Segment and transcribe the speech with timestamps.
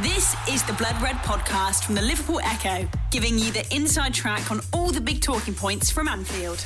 [0.00, 4.50] This is the Blood Red podcast from the Liverpool Echo, giving you the inside track
[4.50, 6.64] on all the big talking points from Anfield.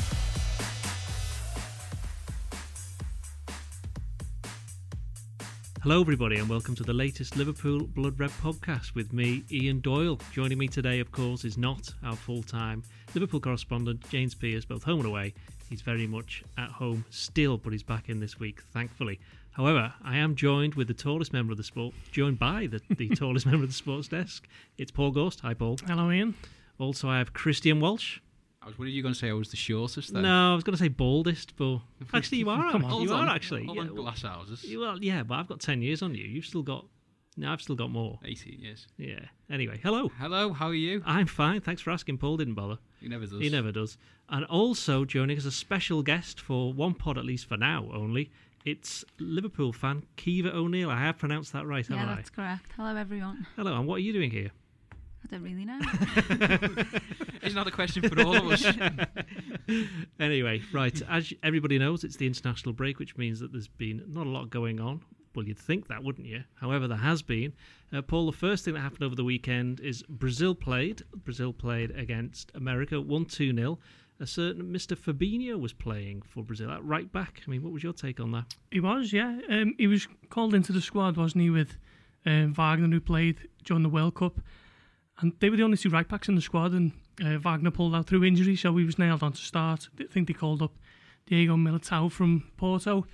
[5.83, 10.21] Hello, everybody, and welcome to the latest Liverpool Blood Red podcast with me, Ian Doyle.
[10.31, 14.85] Joining me today, of course, is not our full time Liverpool correspondent, James Pearce, both
[14.85, 15.35] home and away.
[15.69, 19.19] He's very much at home still, but he's back in this week, thankfully.
[19.57, 23.09] However, I am joined with the tallest member of the sport, joined by the, the
[23.17, 24.47] tallest member of the sports desk.
[24.77, 25.41] It's Paul Gorst.
[25.41, 25.79] Hi, Paul.
[25.87, 26.35] Hello, Ian.
[26.79, 28.19] Also, I have Christian Walsh.
[28.61, 30.25] I was worried you going to say I was the shortest then.
[30.25, 31.79] No, I was going to say baldest, but
[32.13, 32.71] actually, you are.
[32.71, 32.91] Come on.
[33.03, 33.35] you Hold are on.
[33.35, 33.65] actually.
[33.65, 34.63] Hold yeah, on, glass houses.
[34.63, 36.25] you are- yeah, but I've got ten years on you.
[36.27, 36.85] You've still got.
[37.39, 38.19] No, I've still got more.
[38.25, 38.87] 18 years.
[38.97, 39.21] Yeah.
[39.51, 40.09] Anyway, hello.
[40.19, 41.03] Hello, how are you?
[41.05, 41.61] I'm fine.
[41.61, 42.17] Thanks for asking.
[42.17, 42.79] Paul didn't bother.
[42.99, 43.41] He never does.
[43.43, 43.99] He never does.
[44.31, 48.31] And also joining as a special guest for one pod, at least for now only,
[48.67, 50.91] it's Liverpool fan Kiva O'Neill.
[50.91, 52.13] I have pronounced that right, Yeah, haven't I?
[52.13, 52.73] Yeah, that's correct.
[52.77, 53.47] Hello, everyone.
[53.57, 54.51] Hello, and what are you doing here?
[54.93, 55.79] I don't really know.
[57.43, 58.67] it's not a question for all of us?
[60.21, 64.25] Anyway, right, as everybody knows, it's the international break, which means that there's been not
[64.25, 65.01] a lot going on.
[65.35, 66.45] Well, you'd think that, wouldn't you?
[66.55, 67.53] However, there has been.
[67.93, 71.03] Uh, Paul, the first thing that happened over the weekend is Brazil played.
[71.25, 73.79] Brazil played against America, 1 2 0.
[74.19, 74.97] A certain Mr.
[74.97, 77.43] Fabinho was playing for Brazil at right back.
[77.47, 78.55] I mean, what was your take on that?
[78.71, 79.39] He was, yeah.
[79.51, 81.77] Um, he was called into the squad, wasn't he, with
[82.25, 84.41] um, Fagner, who played during the World Cup.
[85.21, 87.95] And they were the only two right backs in the squad, and uh, Fagner pulled
[87.95, 89.89] out through injury, so he was nailed on to start.
[90.01, 90.73] I think they called up
[91.27, 93.07] Diego Militao from Porto.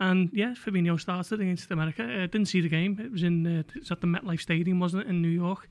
[0.00, 2.02] And yeah, Fabinho started against America.
[2.02, 2.98] I didn't see the game.
[3.00, 5.68] It was in uh, it was at the MetLife Stadium, wasn't it, in New York?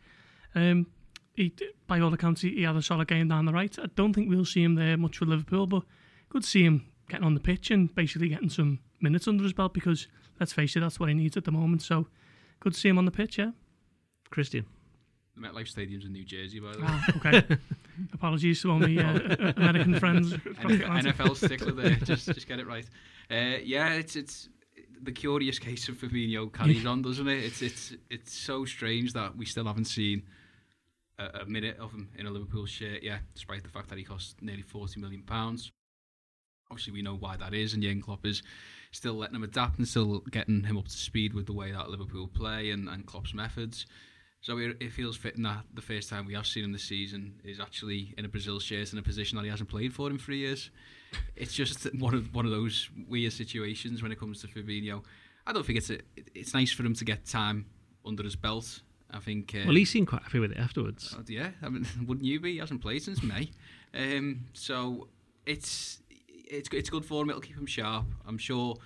[0.56, 0.88] Um,
[1.34, 1.54] he,
[1.88, 3.78] by all accounts, he, he had a solid game down the right.
[3.80, 5.84] I don't think we'll see him there much for Liverpool, but
[6.30, 9.54] good to see him getting on the pitch and basically getting some minutes under his
[9.54, 10.08] belt because
[10.40, 11.82] let's face it, that's what he needs at the moment.
[11.82, 12.08] So
[12.60, 13.52] good to see him on the pitch, yeah.
[14.30, 14.66] Christian.
[15.36, 16.86] the MetLife Stadium's in New Jersey, by the way.
[16.88, 17.44] Ah, okay.
[18.14, 20.32] Apologies to all my uh, American friends.
[20.34, 21.18] across the Atlantic.
[21.18, 21.96] NFL stickler there.
[22.04, 22.86] Just, just get it right.
[23.30, 24.50] Uh, yeah, it's it's
[25.04, 27.44] the curious case of Fabinho carries on, doesn't it?
[27.44, 30.24] It's it's it's so strange that we still haven't seen
[31.42, 33.04] a, minute of him in a Liverpool shirt.
[33.04, 35.72] Yeah, despite the fact that he cost nearly forty million pounds.
[36.70, 38.44] Obviously, we know why that is, and Jurgen Klopp is
[38.92, 41.90] still letting him adapt and still getting him up to speed with the way that
[41.90, 43.86] Liverpool play and, and Klopp's methods.
[44.42, 47.40] So it, it feels fitting that the first time we have seen him this season
[47.44, 50.18] is actually in a Brazil shirt in a position that he hasn't played for in
[50.18, 50.72] three years.
[51.36, 55.04] It's just one of one of those weird situations when it comes to Fabinho.
[55.46, 56.00] I don't think it's a,
[56.34, 57.66] it's nice for him to get time
[58.06, 58.82] under his belt.
[59.12, 59.54] I think.
[59.56, 61.16] Uh, Well, he seemed quite happy with it afterwards.
[61.18, 62.54] Oh, yeah, I mean, wouldn't you be?
[62.54, 63.52] He hasn't played since May,
[63.94, 65.08] um, so
[65.46, 67.30] it's it's it's good for him.
[67.30, 68.06] It'll keep him sharp.
[68.28, 68.78] I'm sure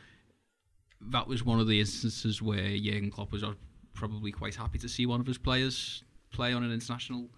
[1.02, 3.54] that was one of the instances where Jurgen Klopp was uh,
[3.94, 7.30] probably quite happy to see one of his players play on an international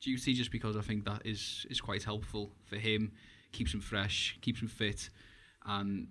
[0.00, 3.12] duty, just because I think that is is quite helpful for him.
[3.52, 5.08] Keeps him fresh, keeps him fit,
[5.66, 6.08] and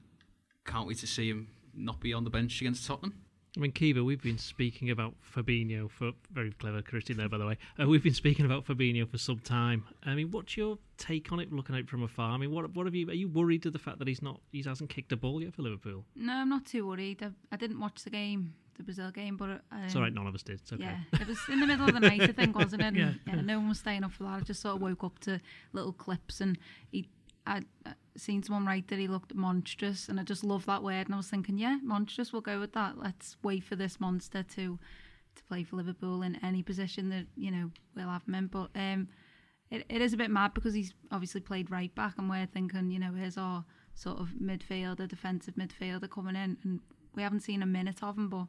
[0.66, 3.14] can't wait to see him not be on the bench against Tottenham.
[3.58, 7.46] I mean, Kiva, we've been speaking about Fabinho for very clever Christian there, by the
[7.48, 7.58] way.
[7.82, 9.84] Uh, we've been speaking about Fabinho for some time.
[10.06, 12.30] I mean, what's your take on it, looking at it from afar?
[12.32, 13.10] I mean, what what have you?
[13.10, 15.56] Are you worried at the fact that he's not, he hasn't kicked a ball yet
[15.56, 16.06] for Liverpool?
[16.16, 17.24] no, I'm not too worried.
[17.24, 20.28] I, I didn't watch the game, the Brazil game, but um, It's all right, none
[20.28, 20.60] of us did.
[20.62, 20.84] It's okay.
[20.84, 22.86] Yeah, it was in the middle of the night, I think, wasn't it?
[22.94, 23.12] And, Yeah.
[23.26, 24.30] yeah, no one was staying up for that.
[24.30, 25.42] I just sort of woke up to
[25.74, 26.60] little clips, and
[26.92, 27.10] he,
[27.48, 31.08] I, I seen someone write that he looked monstrous, and I just love that word.
[31.08, 32.34] And I was thinking, yeah, monstrous.
[32.34, 32.98] We'll go with that.
[32.98, 34.78] Let's wait for this monster to
[35.36, 38.48] to play for Liverpool in any position that you know we'll have him in.
[38.48, 39.08] But um,
[39.70, 42.92] it, it is a bit mad because he's obviously played right back, and we're thinking,
[42.92, 46.80] you know, here's our sort of midfielder, defensive midfielder coming in, and
[47.16, 48.48] we haven't seen a minute of him, but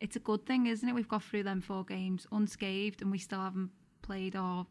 [0.00, 0.94] it's a good thing, isn't it?
[0.94, 3.70] We've got through them four games unscathed, and we still haven't
[4.02, 4.66] played our,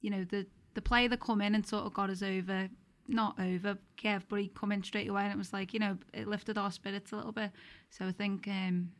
[0.00, 2.68] you know, the the player that come in and sort of got us over,
[3.08, 5.96] not over, Kev, but he come in straight away, and it was like, you know,
[6.12, 7.50] it lifted our spirits a little bit.
[7.90, 8.90] So I think, um,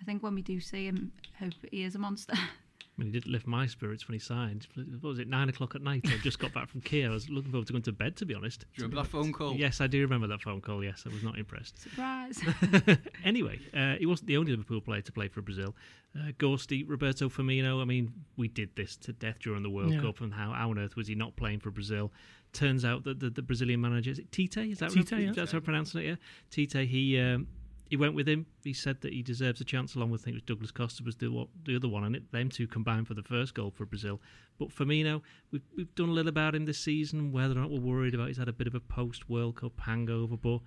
[0.00, 2.34] I think when we do see him, hope he is a monster.
[2.98, 4.66] I mean, he didn't lift my spirits when he signed.
[4.74, 6.04] What was it, nine o'clock at night?
[6.06, 7.12] I just got back from Kiev.
[7.12, 8.60] I was looking forward to going to bed, to be honest.
[8.60, 9.54] Do you remember that phone call?
[9.54, 10.82] Yes, I do remember that phone call.
[10.82, 11.80] Yes, I was not impressed.
[11.80, 12.40] Surprise!
[13.24, 15.76] anyway, uh, he wasn't the only Liverpool player to play for Brazil.
[16.18, 17.80] Uh, Gorsty, Roberto Firmino.
[17.80, 20.00] I mean, we did this to death during the World Yeah.
[20.00, 22.12] Cup, and how, how on earth was he not playing for Brazil?
[22.52, 24.56] Turns out that the, the Brazilian manager, is it Tite?
[24.58, 25.20] Is that Tite, right?
[25.20, 25.32] yeah.
[25.36, 26.64] That's how I'm pronouncing it, yeah?
[26.66, 27.46] Tite, he um,
[27.88, 28.46] he went with him.
[28.62, 31.02] He said that he deserves a chance, along with I think it was Douglas Costa
[31.02, 33.86] was the, the other one, and it, them two combined for the first goal for
[33.86, 34.20] Brazil.
[34.58, 37.32] But Firmino, we've we've done a little about him this season.
[37.32, 39.80] Whether or not we're worried about, he's had a bit of a post World Cup
[39.80, 40.60] hangover, but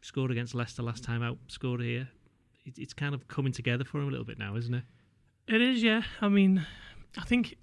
[0.00, 1.38] scored against Leicester last time out.
[1.48, 2.08] Scored here.
[2.64, 4.84] It, it's kind of coming together for him a little bit now, isn't it?
[5.46, 6.02] It is, yeah.
[6.20, 6.66] I mean,
[7.18, 7.56] I think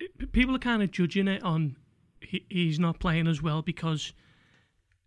[0.00, 1.76] it, people are kind of judging it on
[2.20, 4.12] he, he's not playing as well because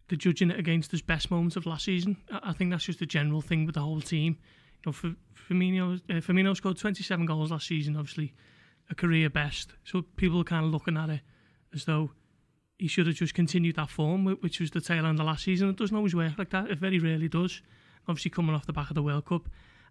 [0.09, 2.17] they're judging it against his best moments of last season.
[2.31, 4.37] I, I think that's just a general thing with the whole team.
[4.83, 8.33] You know, for Firmino, uh, Firmino scored 27 goals last season, obviously
[8.89, 9.73] a career best.
[9.83, 11.21] So people are kind of looking at it
[11.73, 12.11] as though
[12.77, 15.69] he should have just continued that form, which was the tail end of last season.
[15.69, 16.71] It doesn't always work like that.
[16.71, 17.61] It very rarely does.
[18.07, 19.47] Obviously, coming off the back of the World Cup,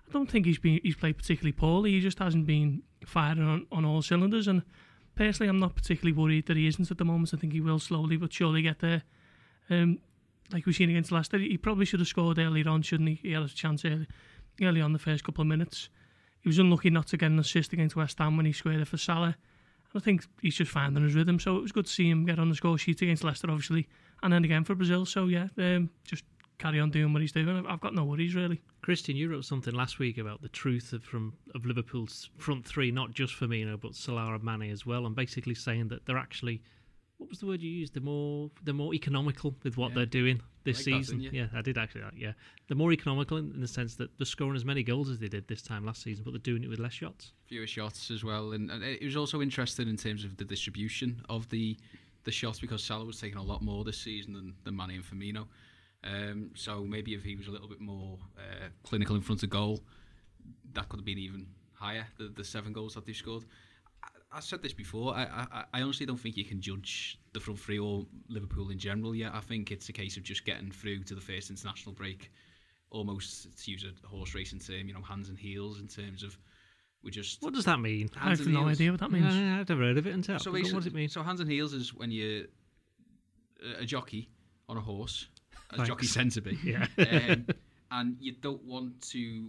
[0.09, 1.93] I don't think he's been he's played particularly poorly.
[1.93, 4.49] He just hasn't been firing on, on all cylinders.
[4.49, 4.63] And
[5.15, 7.33] personally, I'm not particularly worried that he isn't at the moment.
[7.35, 9.03] I think he will slowly but surely get there.
[9.71, 9.99] Um,
[10.53, 13.15] like we've seen against Leicester, he probably should have scored earlier on, shouldn't he?
[13.23, 14.07] He had a chance early,
[14.63, 15.89] early on the first couple of minutes.
[16.41, 18.89] He was unlucky not to get an assist against West Ham when he squared it
[18.89, 19.37] for Salah.
[19.95, 21.39] I think he's just finding his rhythm.
[21.39, 23.89] So it was good to see him get on the score sheet against Leicester, obviously,
[24.23, 25.07] and then again for Brazil.
[25.07, 26.25] So yeah, um, just
[26.59, 27.67] carry on doing what he's doing.
[27.67, 28.61] I've got no worries really.
[28.83, 32.91] Christian, you wrote something last week about the truth of from of Liverpool's front three,
[32.91, 36.63] not just Firmino but Salah and Mane as well, and basically saying that they're actually
[37.19, 37.95] what was the word you used?
[37.95, 39.95] They're more they're more economical with what Yeah.
[39.97, 41.19] they're doing this like that, season.
[41.21, 42.03] didn't yeah, I did actually.
[42.03, 42.33] That, yeah,
[42.67, 45.29] they're more economical in, in the sense that they're scoring as many goals as they
[45.29, 47.33] did this time last season, but they're doing it with less shots.
[47.47, 51.23] fewer shots as well, and, and it was also interesting in terms of the distribution
[51.29, 51.77] of the
[52.25, 55.05] the shots because Salah was taking a lot more this season than, than Mane and
[55.05, 55.47] Firmino.
[56.05, 59.51] Um, so maybe if he was a little bit more uh, clinical in front of
[59.51, 59.81] goal,
[60.75, 62.07] that could have been even higher.
[62.19, 63.45] The, the seven goals that they scored.
[64.33, 65.15] I, said this before.
[65.15, 68.79] I, I I honestly don't think you can judge the front three or Liverpool in
[68.79, 69.33] general yet.
[69.35, 72.31] I think it's a case of just getting through to the first international break,
[72.91, 76.39] almost to use a horse racing term, you know, hands and heels in terms of
[77.03, 78.11] we just What does that mean?
[78.21, 79.27] I have no idea what that means.
[79.27, 80.39] Uh, I've never heard of it until.
[80.39, 81.09] So what does it mean?
[81.09, 82.45] So hands and heels is when you're
[83.79, 84.29] a jockey
[84.69, 85.27] on a horse,
[85.71, 85.89] as Thanks.
[85.89, 86.87] jockeys tend to be, Yeah.
[86.99, 87.47] um,
[87.91, 89.49] and you don't want to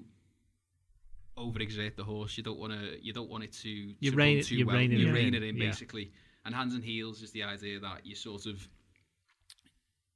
[1.40, 2.38] overexert the horse.
[2.38, 3.04] You don't want to.
[3.04, 3.70] You don't want it to.
[3.70, 4.76] You to rein it- too you well.
[4.76, 5.14] rein it you in.
[5.14, 5.68] rein it in Yeah.
[5.70, 6.12] basically.
[6.46, 8.68] And hands and heels is the idea that you sort of.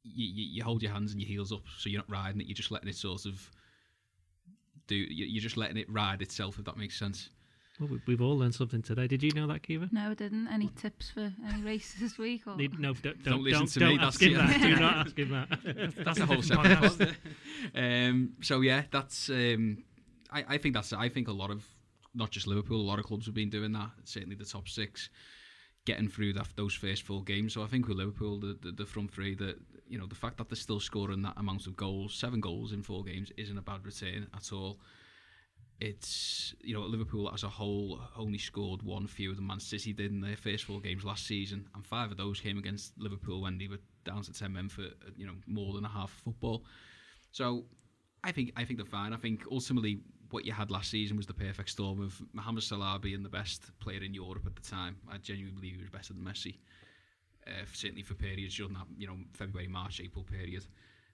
[0.03, 2.47] You, you, you hold your hands and your heels up, so you're not riding it.
[2.47, 3.49] You're just letting it sort of
[4.87, 4.95] do.
[4.95, 7.29] you- You're just letting it ride itself, if that makes sense.
[7.79, 9.07] Well, we- we've all learned something today.
[9.07, 9.89] Did you know that, Kiva?
[9.91, 10.47] No, I didn't.
[10.49, 12.45] Any tips for any races this week?
[12.45, 12.55] Or?
[12.57, 14.61] No, don't, Don't don't, listen don't, to don't me, ask that's him that.
[14.61, 16.05] Do not ask him that.
[16.05, 17.15] that's a whole different separate podcast.
[17.73, 18.09] podcast.
[18.11, 19.29] um, so yeah, that's.
[19.29, 19.83] Um,
[20.33, 20.91] I, I think that's.
[20.93, 21.65] I think a lot of
[22.15, 23.89] not just Liverpool, a lot of clubs have been doing that.
[24.03, 25.09] Certainly the top six,
[25.85, 27.53] getting through that those first four games.
[27.53, 29.57] So I think with Liverpool, the, the the front three, that
[29.87, 32.83] you know the fact that they're still scoring that amount of goals, seven goals in
[32.83, 34.79] four games, isn't a bad return at all.
[35.79, 40.11] It's you know Liverpool as a whole only scored one fewer than Man City did
[40.11, 43.57] in their first four games last season, and five of those came against Liverpool when
[43.57, 44.83] they were down to ten men for
[45.15, 46.63] you know more than a half football.
[47.31, 47.65] So
[48.23, 49.13] I think I think they're fine.
[49.13, 49.99] I think ultimately
[50.33, 53.61] what you had last season was the perfect storm of Mohamed Salah being the best
[53.79, 54.97] player in Europe at the time.
[55.07, 56.55] I genuinely believe he was better than Messi.
[57.45, 60.65] Uh, certainly for periods during that you know February, March, April period.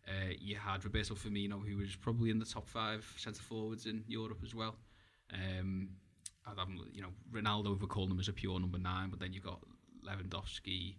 [0.07, 4.06] Uh, you had Roberto Firmino, who was probably in the top five centre forwards in
[4.07, 4.77] Europe as well.
[5.33, 5.89] Um,
[6.48, 9.44] I'd have, you know, Ronaldo call him as a pure number nine, but then you've
[9.44, 9.60] got
[10.07, 10.95] Lewandowski.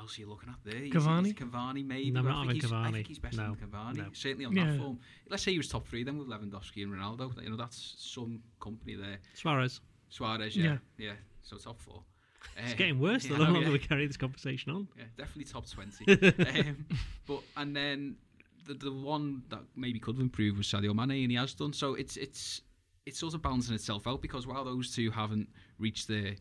[0.00, 0.80] I mean, who else are you looking at there?
[0.82, 1.24] He's- Cavani?
[1.26, 2.10] he's Cavani, maybe.
[2.10, 2.92] No, but not I, having think he's, I Cavani.
[2.92, 3.96] think he's better No, than Cavani.
[3.98, 4.06] no.
[4.12, 4.70] Certainly on Yeah.
[4.72, 4.98] that form.
[5.28, 7.42] Let's say he was top three then with Lewandowski and Ronaldo.
[7.42, 9.18] You know, that's some company there.
[9.34, 9.80] Suarez.
[10.08, 10.78] Suarez, yeah, Yeah.
[10.98, 11.12] yeah.
[11.42, 12.04] So top four.
[12.56, 13.70] It's Uh, getting worse the yeah, longer yeah.
[13.70, 14.88] we carry this conversation on.
[14.96, 16.04] Yeah, definitely top twenty.
[16.70, 16.86] um,
[17.26, 18.16] but and then
[18.66, 21.72] the the one that maybe could have improved was Sadio Mane, and he has done.
[21.74, 22.62] So it's it's
[23.06, 25.48] it's sort of balancing itself out because while those two haven't
[25.78, 26.36] reached their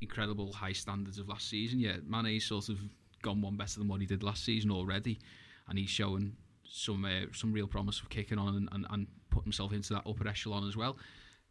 [0.00, 2.78] incredible high standards of last season yet, Mane's sort of
[3.22, 5.18] gone one better than what he did last season already,
[5.68, 9.44] and he's showing some uh, some real promise of kicking on and, and, and putting
[9.44, 10.96] himself into that upper echelon as well.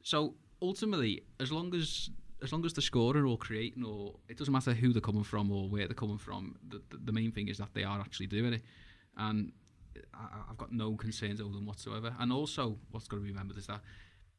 [0.04, 2.10] So ultimately, as long as
[2.42, 5.52] as long as they're scoring or creating, or it doesn't matter who they're coming from
[5.52, 8.28] or where they're coming from, the, the, the main thing is that they are actually
[8.28, 8.62] doing it.
[9.18, 9.52] And
[10.14, 12.16] I, I've got no concerns over them whatsoever.
[12.18, 13.82] And also, what's got to be remembered is that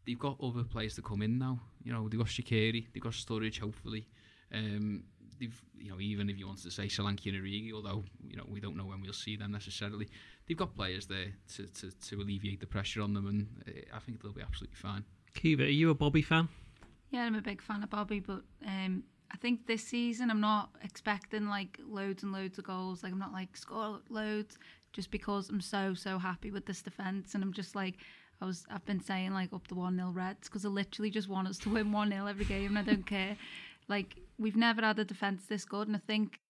[0.07, 1.61] they've got other players to come in now.
[1.83, 4.07] You know, they've got Shaqiri, they've got Sturridge, hopefully.
[4.53, 5.05] Um,
[5.39, 8.45] they've, you know, even if you wanted to say Solanke and Origi, although you know
[8.49, 10.09] we don't know when we'll see them necessarily,
[10.47, 14.01] they've got players there to, to, to alleviate the pressure on them, and uh, I
[14.01, 15.05] think they'll be absolutely fine.
[15.35, 16.49] Kiva, are you a Bobby fan?
[17.11, 20.71] Yeah, I'm a big fan of Bobby, but um, I think this season I'm not
[20.83, 23.03] expecting like loads and loads of goals.
[23.03, 24.59] Like I'm not like score loads
[24.93, 27.97] just because I'm so so happy with this defense, and I'm just like
[28.41, 31.29] I was I've been saying like up the one 0 Reds because I literally just
[31.29, 33.37] want us to win one 0 every game, and I don't care.
[33.89, 36.41] Like we've never had a defense this good, and I think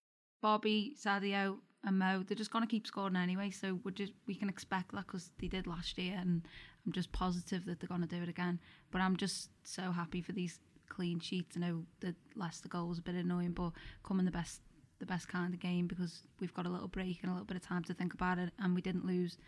[0.42, 3.50] Bobby, Sadio, and Mo, they're just to keep scoring anyway.
[3.50, 6.42] So we just we can expect that because they did last year, and
[6.86, 8.60] I'm just positive that they're to do it again.
[8.90, 11.56] But I'm just so happy for these clean sheets.
[11.56, 14.60] I know the Leicester goal was a bit annoying, but coming the best
[14.98, 17.56] the best kind of game because we've got a little break and a little bit
[17.56, 19.38] of time to think about it, and we didn't lose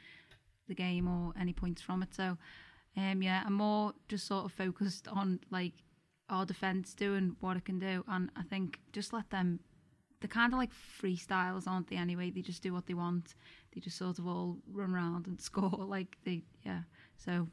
[0.68, 2.14] the game or any points from it.
[2.14, 2.36] So,
[2.96, 5.72] um, yeah, I'm more just sort of focused on like
[6.28, 9.60] our defence doing what it can do, and I think just let them.
[10.20, 11.96] They're kind of like freestyles, aren't they?
[11.96, 13.34] Anyway, they just do what they want.
[13.74, 15.84] They just sort of all run around and score.
[15.84, 16.82] Like they, yeah.
[17.16, 17.48] So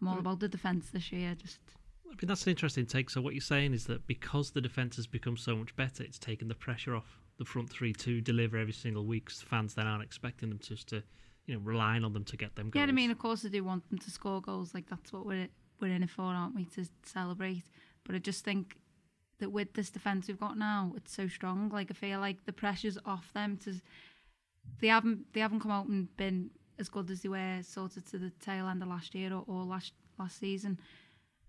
[0.00, 1.34] I'm all about the defence this year.
[1.34, 1.58] Just
[2.06, 3.08] I mean, that's an interesting take.
[3.10, 6.18] So what you're saying is that because the defence has become so much better, it's
[6.18, 9.26] taken the pressure off the front three to deliver every single week.
[9.26, 11.02] 'cause fans then aren't expecting them just to,
[11.48, 12.80] you know, relying on them to get them goals.
[12.80, 14.74] Yeah, I mean, of course, I do want them to score goals.
[14.74, 15.48] Like that's what we're
[15.80, 16.66] we're in it for, aren't we?
[16.66, 17.64] To celebrate.
[18.04, 18.76] But I just think
[19.40, 21.70] that with this defence we've got now, it's so strong.
[21.70, 23.74] Like I feel like the pressure's off them to.
[24.80, 28.04] They haven't they haven't come out and been as good as they were sort of
[28.10, 30.78] to the tail end of last year or, or last last season.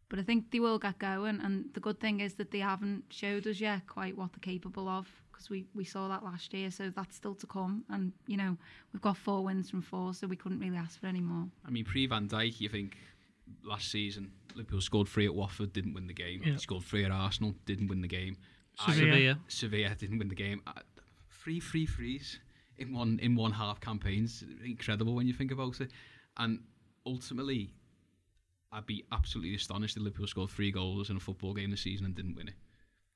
[0.07, 3.03] But I think they will get going, and the good thing is that they haven't
[3.09, 5.07] showed us yet quite what they're capable of
[5.39, 7.85] because we, we saw that last year, so that's still to come.
[7.89, 8.57] And you know
[8.91, 11.45] we've got four wins from four, so we couldn't really ask for any more.
[11.65, 12.97] I mean, pre Van Dijk, you think
[13.63, 16.41] last season Liverpool scored three at Watford, didn't win the game.
[16.45, 16.57] Yeah.
[16.57, 18.35] Scored three at Arsenal, didn't win the game.
[18.79, 19.11] I- Sevilla.
[19.13, 19.39] Sevilla.
[19.47, 20.61] Sevilla didn't win the game.
[20.67, 20.73] Uh,
[21.31, 22.39] Three free frees
[22.77, 25.89] in one in one half campaigns, incredible when you think about it.
[26.35, 26.59] And
[27.05, 27.73] ultimately,
[28.73, 32.05] I'd be absolutely astonished if Liverpool scored three goals in a football game this season
[32.05, 32.55] and didn't win it.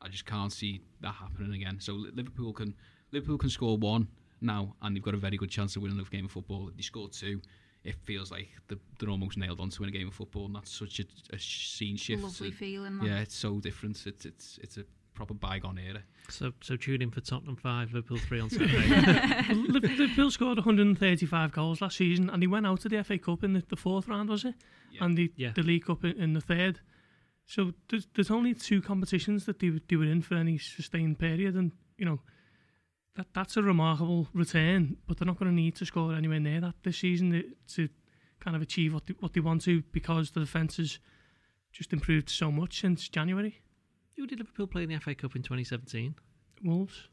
[0.04, 1.80] I just can't see that happening again.
[1.80, 2.74] So Liverpool can
[3.12, 4.08] Liverpool can score one
[4.42, 6.68] now, and they've got a very good chance of winning a game of football.
[6.70, 7.42] If they score two,
[7.84, 10.56] it feels like the- they're almost nailed on to win a game of football, and
[10.56, 12.22] that's such a, a scene shift.
[12.24, 12.98] Lovely to- feeling.
[13.00, 13.06] that.
[13.08, 14.06] yeah, it's so different.
[14.06, 14.84] It's it's it's a
[15.14, 16.02] proper bygone era.
[16.30, 19.54] So, so tune in for Tottenham five, Liverpool three on Saturday.
[19.54, 23.54] Liverpool scored 135 goals last season, and he went out of the FA Cup in
[23.54, 24.56] the, the fourth round, was it?
[24.92, 25.06] Yeah.
[25.06, 25.52] And the, Yeah.
[25.56, 26.80] the League Cup in, in the third.
[27.46, 31.20] So there's, there's only two competitions that they, were- they were in for any sustained
[31.20, 32.20] period, and you know
[33.16, 34.98] that that's a remarkable return.
[35.08, 37.44] But they're not going to need to score anywhere near that this season to,
[37.76, 37.90] to
[38.40, 41.00] kind of achieve what they, what they want to because the defence has
[41.72, 43.62] just improved so much since January.
[44.16, 46.16] Who did Liverpool play in the FA Cup in 2017?
[46.64, 47.10] Wolves.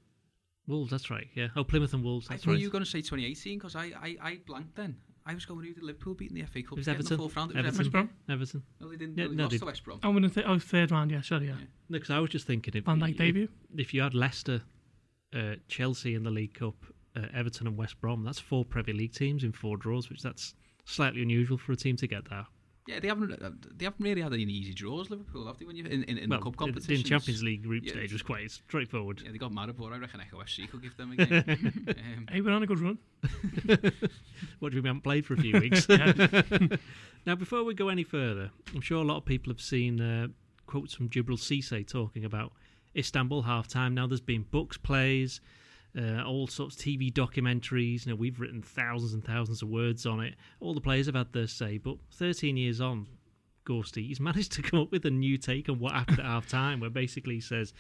[0.67, 1.27] Wolves, that's right.
[1.35, 1.49] Yeah.
[1.57, 2.29] Oh, Plymouth and Wolves.
[2.31, 2.59] I thought right.
[2.59, 4.97] you were going to say 2018 because I, I, I blanked then.
[5.31, 6.73] I was going, who did Liverpool beat in the FA Cup?
[6.73, 7.17] It was to in Everton.
[7.17, 7.51] the fourth round?
[7.53, 7.79] It was Everton.
[7.85, 8.11] West Brom.
[8.29, 8.63] Everton.
[8.81, 9.19] No, they didn't.
[9.19, 10.01] Yeah, they no, lost they- to West Brom.
[10.03, 11.53] Oh, in the th- oh, third round, yeah, sorry, yeah.
[11.53, 11.67] Yeah.
[11.89, 13.49] No, because I was just thinking if Van Dijk if, debut.
[13.77, 14.63] if you had Leicester,
[15.35, 16.75] uh, Chelsea in the League Cup,
[17.17, 20.55] uh, Everton and West Brom, that's four Premier League teams in four draws, which that's
[20.85, 22.47] slightly unusual for a team to get that.
[22.91, 23.33] Yeah, they haven't.
[23.43, 25.11] uh, They haven't really had any easy draws.
[25.11, 25.65] Liverpool, have they?
[25.65, 27.93] When you in in, in well, the cup competition, in Champions League group Yeah.
[27.93, 29.23] stage was quite straightforward.
[29.25, 31.85] Yeah, they got but I reckon Echo FC could give them a game.
[31.89, 32.99] um, Hey, we're on a good run.
[34.59, 35.89] What do you mean, haven't played for a few weeks?
[35.89, 40.29] Now, before we go any further, I'm sure a lot of people have seen uh,
[40.67, 42.53] quotes from Djibril Cisse talking about
[42.97, 43.95] Istanbul half time.
[43.95, 45.41] Now, there's been books, plays,
[45.99, 48.07] uh, all sorts of TV documentaries.
[48.07, 50.35] You know, we've written thousands and thousands of words on it.
[50.61, 53.07] All the players have had their say, but 13 years on,
[53.65, 56.49] Gorsty, he's managed to come up with a new take on what happened at half
[56.49, 57.73] time, where basically he says,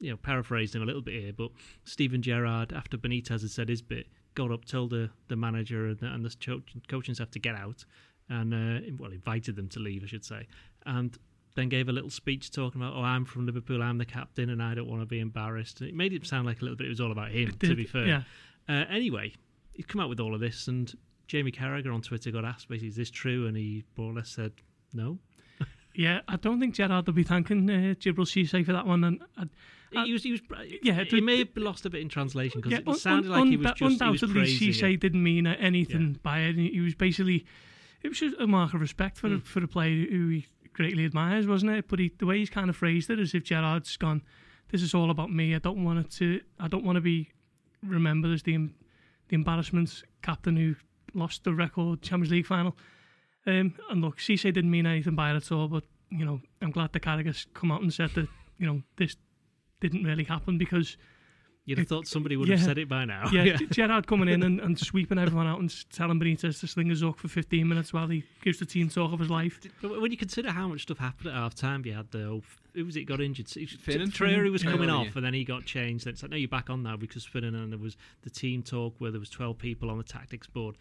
[0.00, 1.50] you know, paraphrased him a little bit here, but
[1.84, 5.98] Steven Gerrard, after Benitez had said his bit, got up, told the, the manager and
[5.98, 7.84] the, and the coaching staff to get out,
[8.28, 10.48] and uh, well, invited them to leave, I should say,
[10.86, 11.16] and
[11.54, 14.62] then gave a little speech talking about, oh, I'm from Liverpool, I'm the captain, and
[14.62, 15.80] I don't want to be embarrassed.
[15.80, 17.74] And it made it sound like a little bit it was all about him, to
[17.74, 18.06] be fair.
[18.06, 18.22] Yeah.
[18.68, 19.32] Uh, anyway,
[19.72, 20.92] he's come out with all of this, and
[21.28, 23.46] Jamie Carragher on Twitter got asked, basically, is this true?
[23.46, 24.52] And he more or less said,
[24.92, 25.18] no.
[25.94, 29.04] Yeah, I don't think Gerrard will be thanking uh, Djibril Cisse for that one.
[29.04, 29.42] And I,
[29.94, 30.40] Uh, he was, he was,
[30.82, 33.40] yeah, he may have lost a bit in translation because yeah, it un- sounded un-
[33.40, 35.00] like he was just he was undoubtedly Cisse it.
[35.00, 36.56] didn't mean anything by it.
[36.56, 37.44] He was basically
[38.02, 39.44] it was just a mark of respect for a, Mm.
[39.44, 41.88] for a player who he greatly admires, wasn't it?
[41.88, 44.22] But he, the way he's kind of phrased it, as if Gerrard's gone,
[44.70, 45.54] "This is all about me.
[45.54, 46.40] I don't want it to.
[46.58, 47.30] I don't want to be
[47.82, 48.70] remembered as the
[49.28, 50.74] the embarrassment captain who
[51.14, 52.76] lost the record Champions League final."
[53.46, 55.68] Um, and look, Cisse didn't mean anything by it at all.
[55.68, 59.16] But you know, I'm glad the Carragher's come out and said that you know this
[59.80, 60.96] didn't really happen because
[61.64, 63.28] You'd have thought somebody would have said it by now.
[63.32, 66.88] yeah, G- Gerrard coming in and, and sweeping everyone out and telling Benitez to sling
[66.88, 69.60] his hook for 15 minutes while he gives the team talk of his life.
[69.80, 72.42] But when you consider how much stuff happened at half time, you had the oh,
[72.74, 73.46] who was it got injured?
[73.56, 74.10] It was- Finnan.
[74.10, 74.94] Traore was coming Yeah.
[74.96, 76.06] off, and then he got changed.
[76.06, 78.62] Then it's like, no, you're back on now because Finnan and there was the team
[78.64, 80.76] talk where there was 12 people on the tactics board.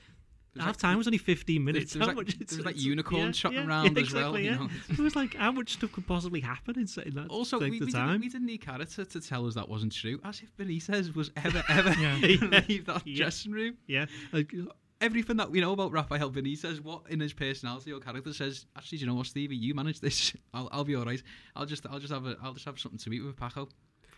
[0.57, 1.93] Half like- time was only 15 There's, minutes.
[1.93, 4.35] there's How like, much- there's it's- like it's- unicorns yeah, yeah, around yeah, as well.
[4.35, 4.69] exactly, You know?
[4.89, 7.91] It was like, how much stuff could possibly happen in, in that Also, we, we,
[7.91, 8.07] time?
[8.09, 10.19] didn't, we didn't need Carragher to tell us that wasn't true.
[10.25, 12.15] As if Benitez was ever, ever Yeah.
[12.67, 13.17] leave that Yeah.
[13.17, 13.77] dressing room.
[13.87, 14.07] yeah.
[14.33, 18.31] Like, uh, Everything that we know about Rafael Benitez, what in his personality or character
[18.33, 20.31] says, actually, do you know what, Stevie, you manage this.
[20.53, 21.23] I'll, I'll be all right.
[21.55, 23.67] I'll just, I'll just have a, I'll just have something to eat with Paco.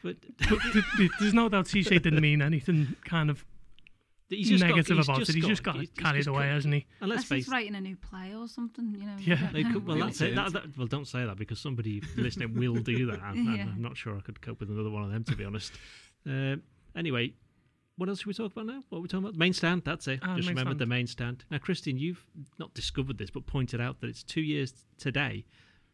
[0.04, 0.18] but
[0.50, 3.46] But th- th- there's no doubt Cisse didn't mean anything kind of
[4.38, 5.36] he's just got- negative he's about just it.
[5.36, 6.86] He's just got he's- he's carried just away, got- hasn't he?
[7.02, 9.16] And let's Unless face he's writing a new play or something, you know.
[9.20, 9.36] Yeah.
[9.36, 10.36] don't They could, well, that's it.
[10.36, 13.20] That, that, well, don't say that because somebody listening will do that.
[13.24, 13.64] I'm, I'm- Yeah.
[13.74, 15.72] I'm not sure I could cope with another one of them, to be honest.
[16.30, 16.56] Uh,
[16.96, 17.34] anyway,
[17.98, 18.82] what else should we talk about now?
[18.90, 19.36] What are we talking about?
[19.38, 19.84] Main stand.
[19.86, 20.20] That's it.
[20.24, 20.80] Ah, Just main remember stand.
[20.80, 21.46] the main stand.
[21.52, 22.26] Now, Christian, you've
[22.58, 25.46] not discovered this, but pointed out that it's two years today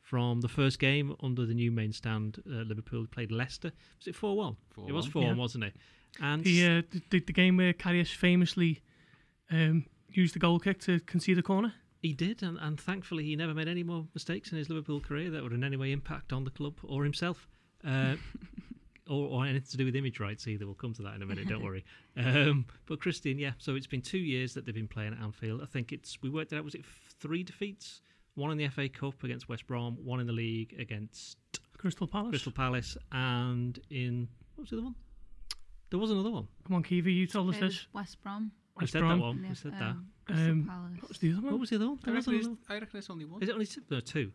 [0.01, 2.41] from the first game under the new main stand.
[2.47, 3.71] Uh, Liverpool played Leicester.
[3.99, 4.55] Was it four one?
[4.87, 5.11] It was 4-1.
[5.11, 5.39] four one, Yeah.
[5.41, 5.75] wasn't it?
[6.21, 8.81] And The, uh, the, the, the game where Karius famously
[9.51, 11.73] um, used the goal kick to concede a corner.
[12.01, 15.29] He did, and, and thankfully he never made any more mistakes in his Liverpool career
[15.31, 17.47] that would in any way impact on the club or himself,
[17.85, 18.15] uh,
[19.09, 20.65] or, or anything to do with image rights either.
[20.65, 21.85] We'll come to that in a minute, don't worry.
[22.17, 25.61] Um, but Christian, yeah, so it's been two years that they've been playing at Anfield.
[25.61, 26.65] I think it's we worked it out.
[26.65, 26.83] Was it
[27.21, 28.01] three defeats?
[28.35, 31.37] One in the FA Cup against West Brom, one in the league against
[31.77, 32.31] Crystal Palace.
[32.31, 34.95] Crystal Palace, and in what was the other one?
[35.89, 36.47] There was another one.
[36.67, 37.87] Come on, Kiwi, you told us It was this.
[37.93, 38.51] West Brom.
[38.77, 39.19] I West said Brom.
[39.19, 39.37] that one.
[39.39, 39.81] and We said that.
[39.81, 40.97] um, Crystal Um, Palace.
[41.01, 41.51] What was the other one?
[41.51, 41.97] What was the other one?
[42.01, 42.57] I There was reckon, another one.
[42.69, 43.43] I reckon it's only one.
[43.43, 43.81] Is it only two?
[43.89, 44.31] No, two.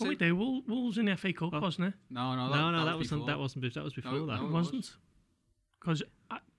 [0.00, 0.34] Oh, wait, there.
[0.34, 1.60] Wool, Wolves in the FA Cup, Oh.
[1.60, 1.94] wasn't it?
[2.10, 3.20] No, no, No, no, that was wasn't.
[3.22, 3.26] before.
[3.26, 3.74] That wasn't.
[3.74, 4.36] That was before No, that.
[4.36, 4.64] no, It it was.
[4.66, 4.96] wasn't.
[5.80, 6.02] Because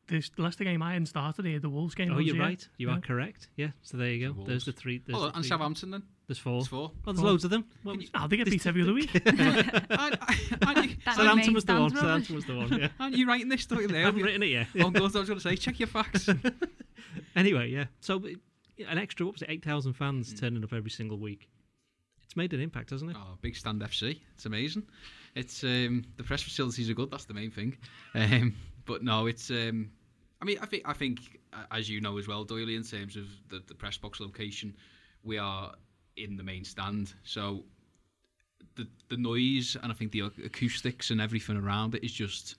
[0.08, 2.12] this the Leicester game I hadn't started here, the Wolves game.
[2.12, 2.44] Oh, was you're here.
[2.44, 2.70] right.
[2.78, 2.98] You Yeah.
[2.98, 3.50] are correct.
[3.56, 3.72] Yeah.
[3.82, 4.44] So there you The go.
[4.46, 5.00] There's the three.
[5.00, 5.50] There's Oh, the and three.
[5.50, 6.04] Southampton then?
[6.28, 6.60] There's four.
[6.60, 6.90] It's four.
[7.06, 7.28] Well, there's Four.
[7.30, 7.66] loads of them.
[7.84, 9.14] What Can was- Oh, they get beat every other week.
[9.14, 11.90] and, and, and, you, That Southampton main was the one.
[11.90, 12.00] stand's rubbish.
[12.02, 12.80] Southampton was the one.
[12.80, 12.88] Yeah.
[13.00, 14.68] and you writing this story I haven't written it yet.
[14.80, 16.28] Oh, God, I was going to say, check your facts.
[17.36, 17.86] Anyway, yeah.
[18.02, 18.22] So
[18.88, 20.38] an extra, what was it, 8,000 fans Hmm.
[20.38, 21.50] turning up every single week.
[22.24, 23.18] It's made an impact, hasn't it?
[23.20, 24.20] Oh, big stand FC.
[24.34, 24.84] It's amazing.
[25.36, 27.12] It's um, the press facilities are good.
[27.12, 27.78] That's the main thing.
[28.16, 28.56] Um,
[28.86, 29.50] but no, it's.
[29.52, 29.92] Um,
[30.42, 33.16] I mean, I think I think uh, as you know as well, Doyley, in terms
[33.18, 34.76] of the, the press box location,
[35.24, 35.74] we are
[36.18, 37.14] in the main stand.
[37.24, 37.64] So
[38.76, 42.56] the the noise and I think the acoustics and everything around it is just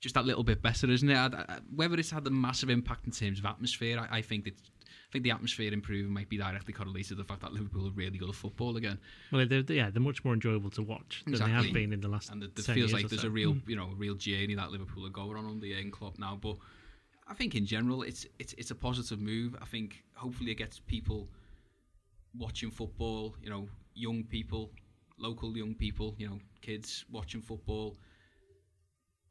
[0.00, 1.16] just that little bit better, isn't it?
[1.16, 4.44] I, I, whether it's had a massive impact in terms of atmosphere, I, I think
[4.44, 4.54] that.
[4.54, 7.90] I think the atmosphere improving might be directly correlated to the fact that Liverpool are
[7.90, 8.98] really good at football again.
[9.30, 12.08] Well, they're, yeah, they're much more enjoyable to watch than they have been in the
[12.08, 13.28] last and it 10 feels years like there's so.
[13.28, 13.70] a real hmm.
[13.70, 16.56] you know a real journey that Liverpool are going on under Jurgen Klopp now but
[17.28, 20.78] I think in general it's it's it's a positive move I think hopefully it gets
[20.78, 21.28] people
[22.36, 24.70] watching football you know young people
[25.18, 27.96] local young people you know kids watching football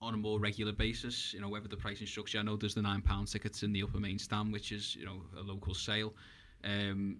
[0.01, 2.81] on a more regular basis you know whether the pricing structure I know there's the
[2.81, 6.13] nine pound tickets in the upper main stand which is you know a local sale
[6.63, 7.17] um,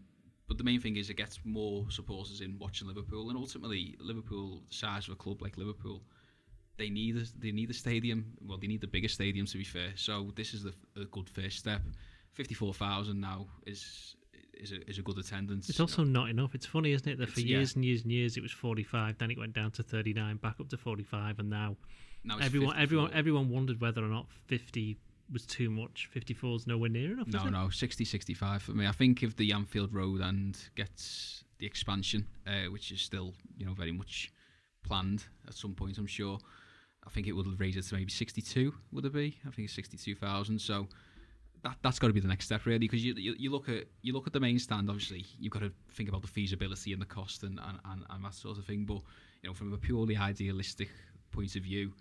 [0.51, 4.61] but the main thing is it gets more supporters in watching Liverpool, and ultimately Liverpool,
[4.67, 6.03] the size of a club like Liverpool,
[6.77, 8.33] they need a, they need a stadium.
[8.45, 9.93] Well, they need the biggest stadium to be fair.
[9.95, 11.81] So this is the, a good first step.
[12.33, 14.17] Fifty four thousand now is
[14.61, 15.69] is a, is a good attendance.
[15.69, 16.53] It's also not enough.
[16.55, 17.57] It's funny, isn't it, that It's- for yeah.
[17.57, 20.59] years and years and years it was 45, then it went down to 39, back
[20.59, 21.77] up to 45, and now
[22.23, 22.81] now everyone, 54.
[22.83, 24.97] everyone, everyone wondered whether or not 50
[25.31, 26.07] was too much.
[26.11, 27.27] 54 is nowhere near enough.
[27.27, 28.85] No, no, 60, 65 for me.
[28.85, 33.65] I think if the Anfield Road end gets the expansion, uh, which is still you
[33.65, 34.31] know very much
[34.83, 36.37] planned at some point, I'm sure.
[37.03, 38.75] I think it would raise it to maybe 62.
[38.91, 39.39] Would it be?
[39.47, 40.59] I think it's 62,000.
[40.59, 40.87] So
[41.63, 43.85] that that's got to be the next step, really, because you, you you look at
[44.01, 44.89] you look at the main stand.
[44.89, 48.25] Obviously, you've got to think about the feasibility and the cost and and, and, and
[48.25, 48.85] that sort of thing.
[48.85, 49.01] But
[49.41, 50.89] you know, from a purely idealistic
[51.31, 51.93] point of view,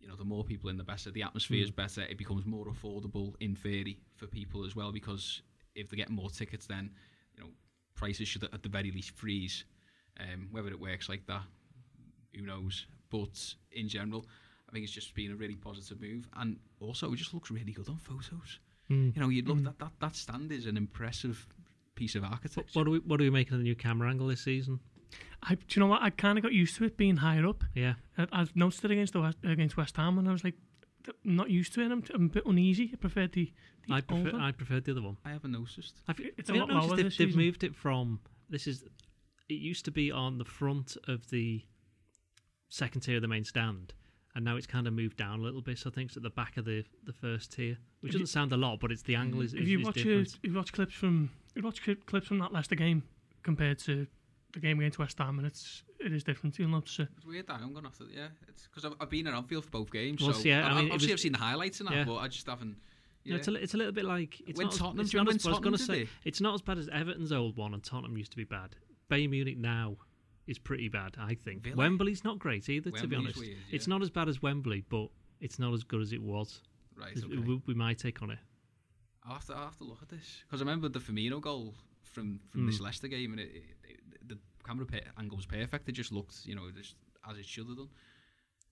[0.00, 1.10] you know, the more people in, the better.
[1.10, 2.02] The atmosphere is better.
[2.02, 5.42] It becomes more affordable in theory for people as well because
[5.74, 6.90] if they get more tickets, then
[7.36, 7.50] you know
[7.94, 9.64] prices should at the very least freeze.
[10.18, 11.42] Um, whether it works like that,
[12.34, 12.86] who knows?
[13.08, 14.26] But in general,
[14.68, 17.72] I think it's just been a really positive move, and also it just looks really
[17.72, 18.58] good on photos.
[18.90, 19.14] Mm.
[19.14, 21.46] You know, you'd look that that that stand is an impressive
[21.94, 22.78] piece of architecture.
[22.78, 24.80] What do we what do we make of the new camera angle this season?
[25.42, 26.02] I, do you know what?
[26.02, 27.64] I kind of got used to it being higher up.
[27.74, 30.54] Yeah, I, I've noticed it against the West, against West Ham, and I was like,
[31.08, 31.90] I'm not used to it.
[31.90, 32.90] I'm, I'm a bit uneasy.
[32.92, 33.52] I preferred the,
[33.88, 34.38] the I prefer older.
[34.38, 35.16] I preferred the other one.
[35.24, 36.02] I haven't noticed.
[36.06, 38.84] Have, It's haven't noticed lower they've, this they've moved it from this is
[39.48, 41.64] it used to be on the front of the
[42.68, 43.94] second tier of the main stand
[44.34, 46.22] and now it's kind of moved down a little bit so I think it's at
[46.22, 49.02] the back of the the first tier which If doesn't sound a lot but it's
[49.02, 49.20] the mm.
[49.20, 50.28] angle is, if you is watch different.
[50.28, 53.02] it, if you watch clips from if you watch clips from that Leicester game
[53.42, 54.06] compared to
[54.52, 56.58] the game against West Ham, and it's it is different.
[56.58, 57.08] You'll notice it.
[57.16, 58.06] It's weird that I'm gonna have to.
[58.12, 60.22] Yeah, it's because I've, I've been at Anfield for both games.
[60.22, 61.94] Well, so yeah, I I, mean, it obviously was- I've seen the highlights and that,
[61.94, 62.04] yeah.
[62.04, 62.76] but I just haven't.
[63.22, 65.10] You know, it's, a, it's a little bit like it's When not, as- Tottenham- it's
[65.10, 66.88] do not remember as, I was going to say did it's not as bad as
[66.88, 68.76] Everton's old one, and Tottenham used to be bad.
[69.10, 69.96] Bayern Munich now
[70.50, 71.62] is pretty bad, I think.
[71.62, 71.76] Villa?
[71.76, 73.38] Wembley's not great either, to be honest.
[73.38, 75.08] weird, It's not as bad as Wembley, but
[75.40, 76.60] it's not as good as it was.
[76.96, 77.36] Right, Is- okay.
[77.36, 78.38] w- we my take on it.
[79.24, 81.74] I'll have to, I'll have to look at this because I remember the Firmino goal
[82.02, 82.66] from from Hmm.
[82.66, 85.88] this Leicester game, and it, it, it, the camera pa- angle was perfect.
[85.88, 86.96] It just looked, you know, just
[87.28, 87.88] as it should have done.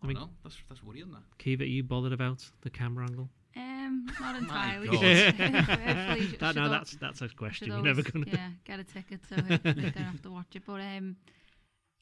[0.03, 1.11] I I mean- mean, no, that's that's worrying.
[1.13, 3.29] That Kiva, are you bothered about the camera angle?
[3.57, 4.89] Um, not entirely.
[4.89, 5.03] God.
[6.41, 7.69] That, no, that's that's a question.
[7.69, 8.27] You're never gonna.
[8.29, 10.63] yeah get a ticket so hopefully they don't have to watch it.
[10.67, 11.17] But um,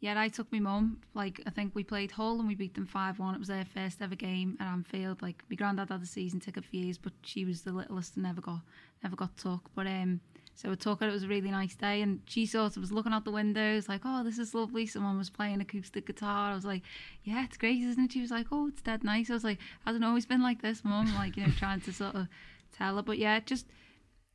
[0.00, 0.98] yeah, I took my mum.
[1.14, 3.34] Like I think we played Hull and we beat them five one.
[3.34, 5.22] It was their first ever game at Anfield.
[5.22, 8.24] Like my granddad had a season ticket for years, but she was the littlest and
[8.24, 8.60] never got
[9.02, 9.70] never got took.
[9.74, 10.20] But um,
[10.54, 11.08] so we took her.
[11.08, 13.88] It was a really nice day, and she sort of was looking out the windows
[13.88, 16.52] like, "Oh, this is lovely." Someone was playing acoustic guitar.
[16.52, 16.82] I was like,
[17.24, 19.58] "Yeah, it's great, isn't it?" She was like, "Oh, it's dead nice." I was like,
[19.86, 22.28] "Hasn't always been like this, mum." Like you know, trying to sort of
[22.72, 23.66] tell her, but yeah, just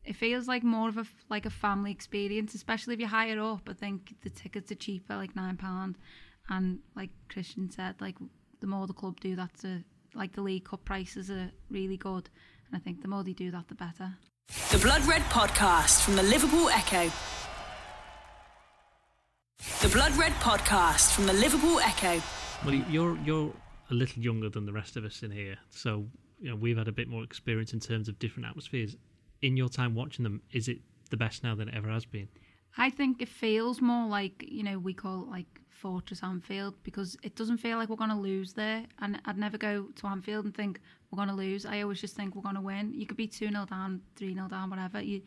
[0.04, 3.40] it feels like more of a f- like a family experience, especially if you're higher
[3.40, 3.68] up.
[3.70, 5.98] I think the tickets are cheaper, like nine pound,
[6.50, 8.16] and like Christian said, like
[8.60, 9.84] the more the club do that, to
[10.14, 12.30] like the League Cup prices are really good,
[12.68, 14.18] and I think the more they do that, the better.
[14.72, 17.10] The Blood Red Podcast from the Liverpool Echo.
[19.82, 22.22] The Blood Red Podcast from the Liverpool Echo.
[22.66, 23.54] Well, you're you're
[23.90, 26.08] a little younger than the rest of us in here, so
[26.40, 28.96] you know we've had a bit more experience in terms of different atmospheres.
[29.42, 32.28] In your time watching them, is it the best now than it ever has been?
[32.78, 37.18] I think it feels more like you know we call it like Fortress Anfield because
[37.24, 38.86] it doesn't feel like we're going to lose there.
[39.00, 41.66] And I'd never go to Anfield and think we're going to lose.
[41.66, 42.94] I always just think we're going to win.
[42.94, 45.02] You could be two 0 down, three 0 down, whatever.
[45.02, 45.22] You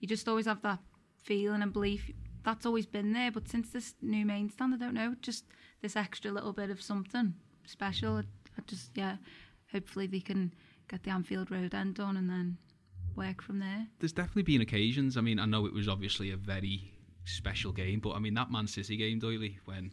[0.00, 0.78] you just always have that
[1.22, 2.10] feeling and belief.
[2.42, 3.30] That's always been there.
[3.30, 5.44] But since this new main stand, I don't know, just
[5.82, 7.34] this extra little bit of something
[7.66, 8.16] special.
[8.16, 8.20] I,
[8.56, 9.16] I just yeah,
[9.72, 10.54] hopefully they can
[10.88, 12.56] get the Anfield Road end done and then
[13.18, 13.86] work from there.
[13.98, 15.16] there's definitely been occasions.
[15.16, 16.92] I mean, I know it was obviously a very
[17.24, 19.92] special game, but I mean that Man City game, Doyley, when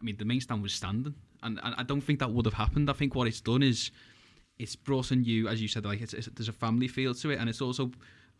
[0.00, 2.54] I mean the main stand was standing, and, and I don't think that would have
[2.54, 2.88] happened.
[2.88, 3.90] I think what it's done is
[4.58, 7.30] it's brought in you, as you said, like it's, it's, there's a family feel to
[7.30, 7.90] it, and it's also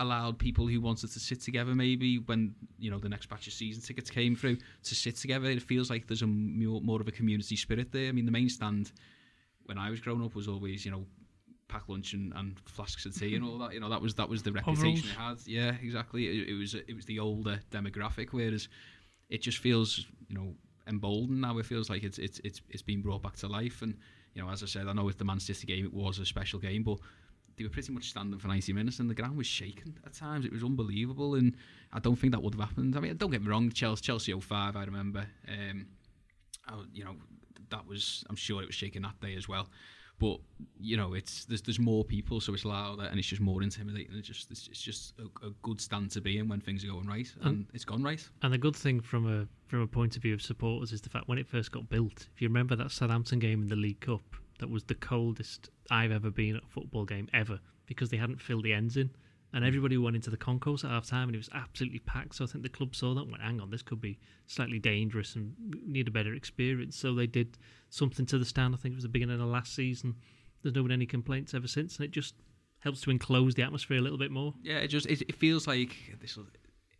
[0.01, 3.53] allowed people who wanted to sit together maybe when you know the next batch of
[3.53, 7.09] season tickets came through to sit together it feels like there's a more, more of
[7.09, 8.93] a community spirit there i mean the main stand
[9.65, 11.05] when i was growing up was always you know
[11.68, 14.28] pack lunch and, and flasks of tea and all that you know that was that
[14.28, 18.28] was the reputation it had yeah exactly it, it was it was the older demographic
[18.31, 18.68] whereas
[19.28, 20.54] it just feels you know
[20.87, 23.96] emboldened now it feels like it's it's it's, it's been brought back to life and
[24.35, 26.24] you know as i said i know with the man city game it was a
[26.24, 26.98] special game but
[27.59, 30.46] they were pretty much standing for 90 minutes and the ground was shaking at times.
[30.46, 31.57] It was unbelievable and
[31.92, 32.96] I don't think that would have happened.
[32.96, 35.26] I mean, don't get me wrong, Chelsea, Chelsea 05, I remember.
[35.48, 35.87] Um,
[36.68, 37.16] I, you know,
[37.70, 39.68] that was, I'm sure it was shaking that day as well.
[40.18, 40.38] But,
[40.81, 44.16] you know, it's there's there's more people, so it's louder and it's just more intimidating.
[44.16, 46.88] It's just it's, it's just a, a good stand to be in when things are
[46.88, 47.46] going right, mm.
[47.46, 48.26] and it's gone right.
[48.42, 51.09] And the good thing from a from a point of view of supporters is the
[51.09, 54.00] fact when it first got built, if you remember that Southampton game in the League
[54.00, 54.22] Cup,
[54.59, 58.40] that was the coldest I've ever been at a football game ever because they hadn't
[58.42, 59.11] filled the ends in.
[59.52, 59.68] And mm.
[59.68, 62.35] everybody went into the concourse at half time and it was absolutely packed.
[62.35, 64.78] So I think the club saw that and went, hang on, this could be slightly
[64.78, 65.54] dangerous and
[65.87, 66.96] need a better experience.
[66.96, 67.57] So they did
[67.90, 68.74] something to the stand.
[68.74, 70.16] I think it was the beginning of last season.
[70.62, 71.96] There's no been any complaints ever since.
[71.96, 72.35] And it just
[72.81, 74.55] helps to enclose the atmosphere a little bit more.
[74.62, 76.38] Yeah, it just it, it feels like this.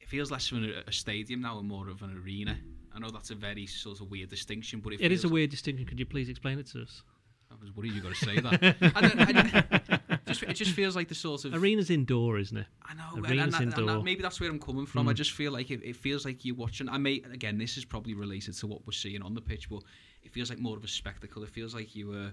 [0.01, 2.59] It feels less of a, a stadium now and more of an arena.
[2.95, 5.51] I know that's a very sort of weird distinction, but it, It is a weird
[5.51, 5.87] distinction.
[5.87, 7.03] Could you please explain it to us?
[7.51, 8.77] I was worried you got to say that.
[10.15, 12.67] I just, it just feels like the sort of Arena's indoor, isn't it?
[12.85, 14.03] I know, Arenas and, and, and indoor.
[14.03, 15.09] maybe that's where I'm coming from.
[15.09, 15.17] I hmm.
[15.17, 16.89] just feel like it, it feels like you're watching.
[16.89, 19.83] I may again, this is probably related to what we're seeing on the pitch, but
[20.29, 21.43] it feels like more of a spectacle.
[21.43, 22.33] It feels like you were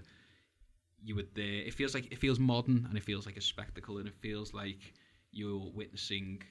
[1.02, 1.62] you were there.
[1.66, 4.52] It feels like it feels modern and it feels like a spectacle, and it feels
[4.52, 4.92] like
[5.32, 6.42] you're witnessing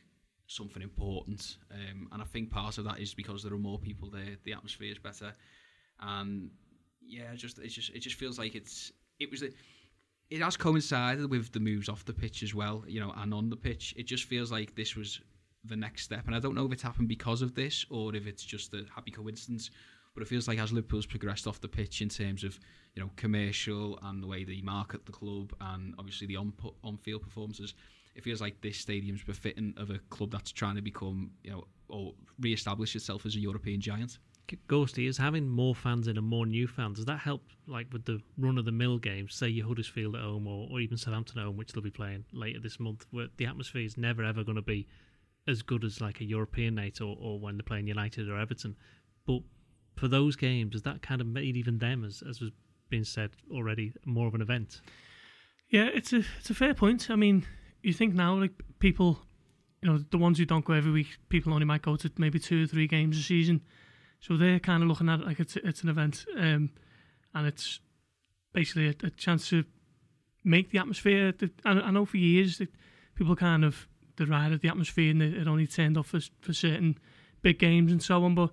[0.47, 1.57] something important.
[1.71, 4.37] Um, and I think part of that is because there are more people there.
[4.43, 5.33] The atmosphere is better,
[5.99, 6.49] and
[6.99, 9.43] yeah, just it just it just feels like it's it was.
[9.43, 9.49] A,
[10.31, 13.51] it has coincided with the moves off the pitch as well, you know, and on
[13.51, 13.93] the pitch.
[13.95, 15.21] It just feels like this was
[15.63, 18.25] the next step, and I don't know if it's happened because of this or if
[18.25, 19.69] it's just a happy coincidence.
[20.15, 22.59] But it feels like as Liverpool's progressed off the pitch in terms of
[22.95, 26.97] you know commercial and the way they market the club, and obviously the on on
[26.97, 27.75] field performances,
[28.15, 31.65] it feels like this stadium's befitting of a club that's trying to become you know
[31.89, 34.17] or re-establish itself as a European giant.
[34.67, 36.97] Gorsty is having more fans in and more new fans.
[36.97, 40.21] Does that help, like with the run of the mill games, say your Huddersfield at
[40.21, 43.27] home or, or even Southampton at home, which they'll be playing later this month, where
[43.37, 44.87] the atmosphere is never ever going to be
[45.47, 48.75] as good as like a European night or, or when they're playing United or Everton.
[49.25, 49.41] But
[49.95, 52.51] for those games, has that kind of made even them, as as was
[52.89, 54.81] being said already, more of an event?
[55.69, 57.09] Yeah, it's a it's a fair point.
[57.09, 57.45] I mean,
[57.81, 59.19] you think now like people,
[59.81, 62.39] you know, the ones who don't go every week, people only might go to maybe
[62.39, 63.61] two or three games a season,
[64.19, 66.69] so they're kind of looking at it like it's it's an event, um,
[67.33, 67.79] and it's
[68.53, 69.63] basically a, a chance to
[70.43, 71.33] make the atmosphere.
[71.65, 72.69] I, I know for years that
[73.15, 76.97] people kind of derided the atmosphere and it only turned off for for certain
[77.41, 78.51] big games and so on, but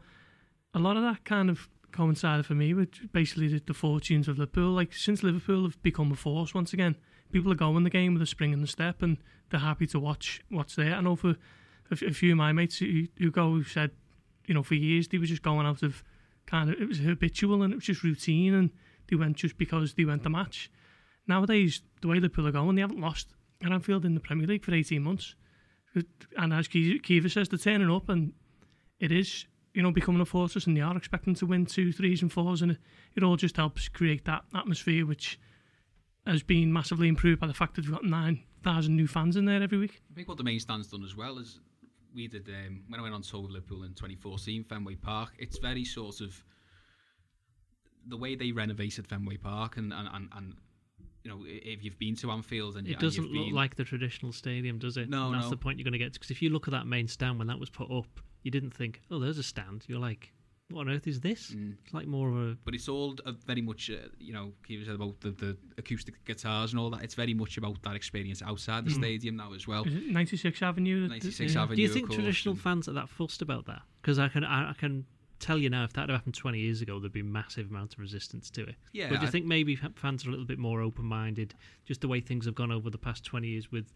[0.74, 4.38] a lot of that kind of coincided for me with basically the, the fortunes of
[4.38, 4.72] Liverpool.
[4.72, 6.96] Like since Liverpool have become a force once again,
[7.30, 9.18] people are going the game with a spring in the step, and
[9.50, 10.94] they're happy to watch what's there.
[10.94, 11.36] I know for
[11.90, 13.90] a, a few of my mates who, who go who said,
[14.46, 16.02] you know, for years they were just going out of
[16.46, 18.70] kind of it was habitual and it was just routine, and
[19.08, 20.70] they went just because they went the match.
[21.26, 23.28] Nowadays, the way Liverpool are going, they haven't lost
[23.64, 25.36] at Anfield in the Premier League for 18 months.
[26.36, 28.32] And as Kiva says, they're turning up, and
[28.98, 32.22] it is you know, becoming a fortress and they are expecting to win two, threes
[32.22, 32.78] and fours and it,
[33.16, 35.38] it all just helps create that atmosphere which
[36.26, 39.62] has been massively improved by the fact that we've got 9,000 new fans in there
[39.62, 40.02] every week.
[40.10, 41.58] I think what the main stand's done as well is
[42.14, 45.58] we did, um, when I went on tour with Liverpool in 2014, Fenway Park, it's
[45.58, 46.42] very sort of
[48.06, 50.54] the way they renovated Fenway Park and, and, and, and
[51.24, 53.54] you know, if you've been to Anfield and it doesn't look been...
[53.54, 55.08] like the traditional stadium, does it?
[55.08, 55.50] No, and that's no.
[55.50, 57.38] the point you're going to get to because if you look at that main stand
[57.38, 59.84] when that was put up, you didn't think, oh, there's a stand.
[59.88, 60.32] You're like,
[60.70, 61.50] what on earth is this?
[61.50, 61.74] Mm.
[61.84, 62.56] It's like more of a.
[62.64, 66.24] But it's all uh, very much, uh, you know, Kiva said about the, the acoustic
[66.24, 67.02] guitars and all that.
[67.02, 68.94] It's very much about that experience outside the Mm.
[68.98, 69.84] stadium now as well.
[69.86, 71.08] Is it 96 Avenue?
[71.08, 71.62] 96 yeah.
[71.62, 71.76] Avenue.
[71.76, 73.82] Do you think course, traditional and- fans are that fussed about that?
[74.00, 75.04] Because I can, I, I can
[75.40, 77.98] tell you now, if that had happened 20 years ago, there'd be massive amount of
[77.98, 78.76] resistance to it.
[78.92, 82.00] Yeah, but do you I- think maybe fans are a little bit more open-minded, just
[82.00, 83.92] the way things have gone over the past 20 years with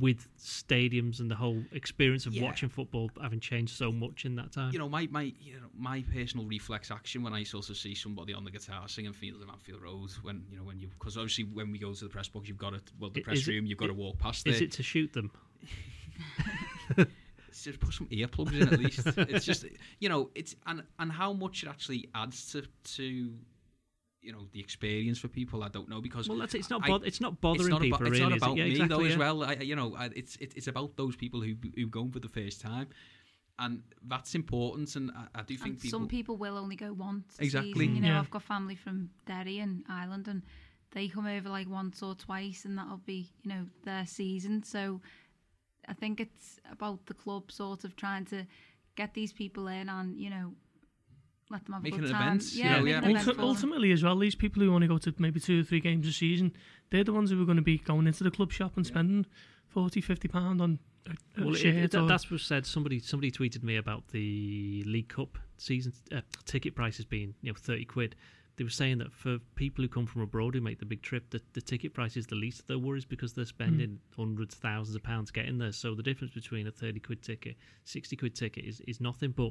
[0.00, 2.42] with stadiums and the whole experience of Yeah.
[2.42, 4.72] watching football having changed so much in that time?
[4.72, 7.94] you know, my my you know my personal reflex action when I sort of see
[7.94, 11.16] somebody on the guitar singing "Fields of Anfield Road" when you know when you because
[11.16, 13.48] obviously when we go to the press box, you've got to well the press is
[13.48, 14.64] it- room, you've got to walk past is there.
[14.64, 15.30] it to shoot them?
[17.62, 19.00] just put some earplugs in at least.
[19.16, 19.64] it's just
[20.00, 23.32] you know it's and and how much it actually adds to to
[24.24, 25.62] you know the experience for people.
[25.62, 26.54] I don't know because Well, that's.
[26.54, 26.88] It's not.
[26.88, 28.20] I- it's not bothering it's not people about, really.
[28.20, 28.44] It's not is it?
[28.44, 29.44] about Yeah, me exactly, though as well.
[29.44, 32.28] I, you know, I, it's it, it's about those people who who go for the
[32.28, 32.88] first time,
[33.58, 34.96] and that's important.
[34.96, 35.98] And I, I do think And people.
[36.00, 37.36] some people will only go once.
[37.38, 37.72] Exactly.
[37.74, 37.96] season.
[37.96, 38.20] You know, Yeah.
[38.20, 40.42] I've got family from Derry and Ireland, and
[40.92, 44.62] they come over like once or twice, and that'll be you know their season.
[44.62, 45.00] So
[45.86, 48.46] I think it's about the club sort of trying to
[48.96, 50.54] get these people in and you know
[51.50, 52.28] let them have Make a it good an time.
[52.28, 52.98] event, you Yeah, make yeah.
[52.98, 55.60] an event Ulti- ultimately, as well, these people who want to go to maybe two
[55.60, 56.52] or three games a season,
[56.90, 59.26] they're the ones who are going to be going into the club shop and spending
[59.68, 62.64] 40, 50 pound on a, a Well, it, it, or- that's what said.
[62.66, 67.56] Somebody somebody tweeted me about the League Cup season uh, ticket prices being you know
[67.60, 68.16] thirty quid.
[68.56, 71.28] They were saying that for people who come from abroad who make the big trip,
[71.30, 74.94] the, the ticket price is the least of their worries because they're spending hundreds, thousands
[74.94, 75.72] of pounds getting there.
[75.72, 79.32] So the difference between a thirty quid ticket, sixty quid ticket is, is nothing.
[79.32, 79.50] But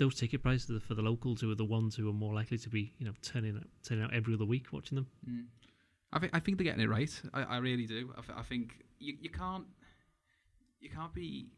[0.00, 2.68] those ticket prices for the locals who are the ones who are more likely to
[2.68, 5.06] be you know turning out, turning out every other week watching them.
[5.28, 5.44] Mm.
[6.12, 7.22] I think I think they're getting it right.
[7.32, 8.12] I, I really do.
[8.16, 9.66] I, th- I think you, you can't
[10.80, 11.50] you can't be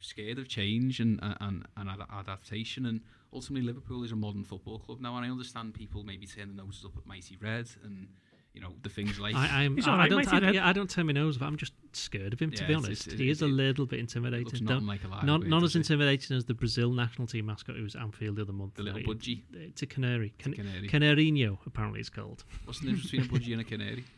[0.00, 2.84] scared of change and and, and ad- adaptation.
[2.84, 3.00] And
[3.32, 5.16] ultimately, Liverpool is a modern football club now.
[5.16, 8.08] And I understand people maybe turn their noses up at Mighty Red and
[8.54, 9.34] you know the things like.
[9.34, 10.54] I, I'm, He's I, I don't, Mighty I, Red.
[10.54, 12.50] yeah, I don't turn my nose, but I'm just scared of him.
[12.52, 14.66] to Yeah, be it's- honest, it's- he is a little bit it looks intimidating.
[14.66, 15.78] Don't- like a Not, not does as it?
[15.80, 18.74] intimidating as the Brazil national team mascot who was at Anfield the other month.
[18.74, 19.42] The little budgie.
[19.52, 20.32] It's a canary.
[20.38, 20.88] Can- Canary.
[20.88, 22.44] Canarinho, apparently it's called.
[22.64, 24.04] What's the difference between a budgie and a canary?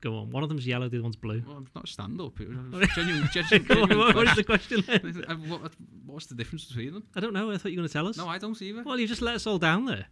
[0.00, 0.30] Go on.
[0.30, 1.42] One of them's yellow, the other one's blue.
[1.46, 2.38] Well, it's not a stand up.
[2.38, 4.82] It was genuine, genuine, genuine what, what is the question.
[4.82, 5.12] question?
[5.12, 5.30] then?
[5.30, 5.72] Uh, what,
[6.04, 7.04] what's the difference between them?
[7.16, 7.50] I don't know.
[7.50, 8.16] I thought you were going to tell us.
[8.18, 8.82] No, I don't see either.
[8.82, 10.06] well, you just let us all down there.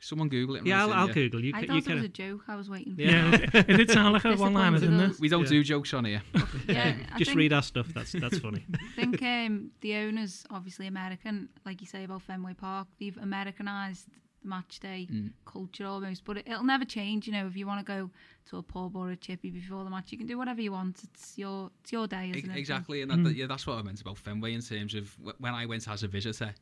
[0.00, 0.58] Someone Google it.
[0.60, 1.44] and Yeah, I'll, I'll Google.
[1.44, 2.04] You, I ca- thought you it was can.
[2.04, 2.40] a joke.
[2.48, 2.94] I was waiting.
[2.96, 3.30] for Yeah.
[3.30, 5.20] yeah, it, it did sound like a one liner, didn't it?
[5.20, 5.48] We don't Yeah.
[5.50, 6.22] do jokes on here.
[6.68, 7.88] Yeah, I Just think- read our stuff.
[7.94, 8.64] That's that's funny.
[8.74, 14.06] I think um, the owners, obviously American, like you say about Fenway Park, they've Americanized
[14.42, 15.32] the match day Mm.
[15.44, 16.24] culture almost.
[16.24, 17.26] But it, it'll never change.
[17.26, 18.10] You know, if you want to go
[18.50, 21.02] to a pub or a chippy before the match, you can do whatever you want.
[21.04, 22.56] It's your it's your day, isn't it?
[22.56, 25.38] exactly, and that, that- yeah, that's what I meant about Fenway in terms of wh-
[25.40, 26.54] when I went as a visitor.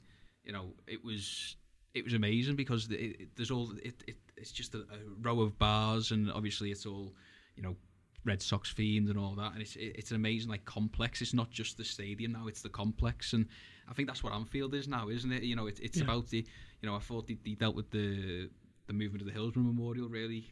[0.44, 1.57] You know, it was
[1.94, 5.40] it was amazing because it, it, there's all it, it it's just a, a row
[5.40, 7.14] of bars, and obviously it's all
[7.57, 7.77] you know
[8.24, 11.22] Red Sox themed and all that, and it's it, it's an amazing like complex.
[11.22, 13.46] It's not just the stadium now; it's the complex, and
[13.88, 15.42] I think that's what Anfield is now, isn't it?
[15.42, 16.05] You know, it, it's Yeah.
[16.05, 16.44] about the
[16.83, 18.51] you know I thought they, they dealt with the
[18.87, 20.46] the movement of the Hillsborough Memorial really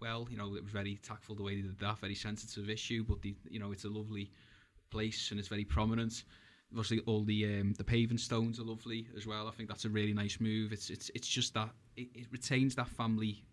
[0.00, 0.26] well.
[0.30, 3.22] You know, it was very tactful the way they did that, very sensitive issue, but
[3.22, 4.30] the, you know it's a lovely
[4.90, 6.24] place and it's very prominent.
[6.72, 9.46] Obviously, all the um, the paving stones are lovely as well.
[9.46, 10.72] I think that's a really nice move.
[10.72, 13.44] It's it's it's just that it, it retains that family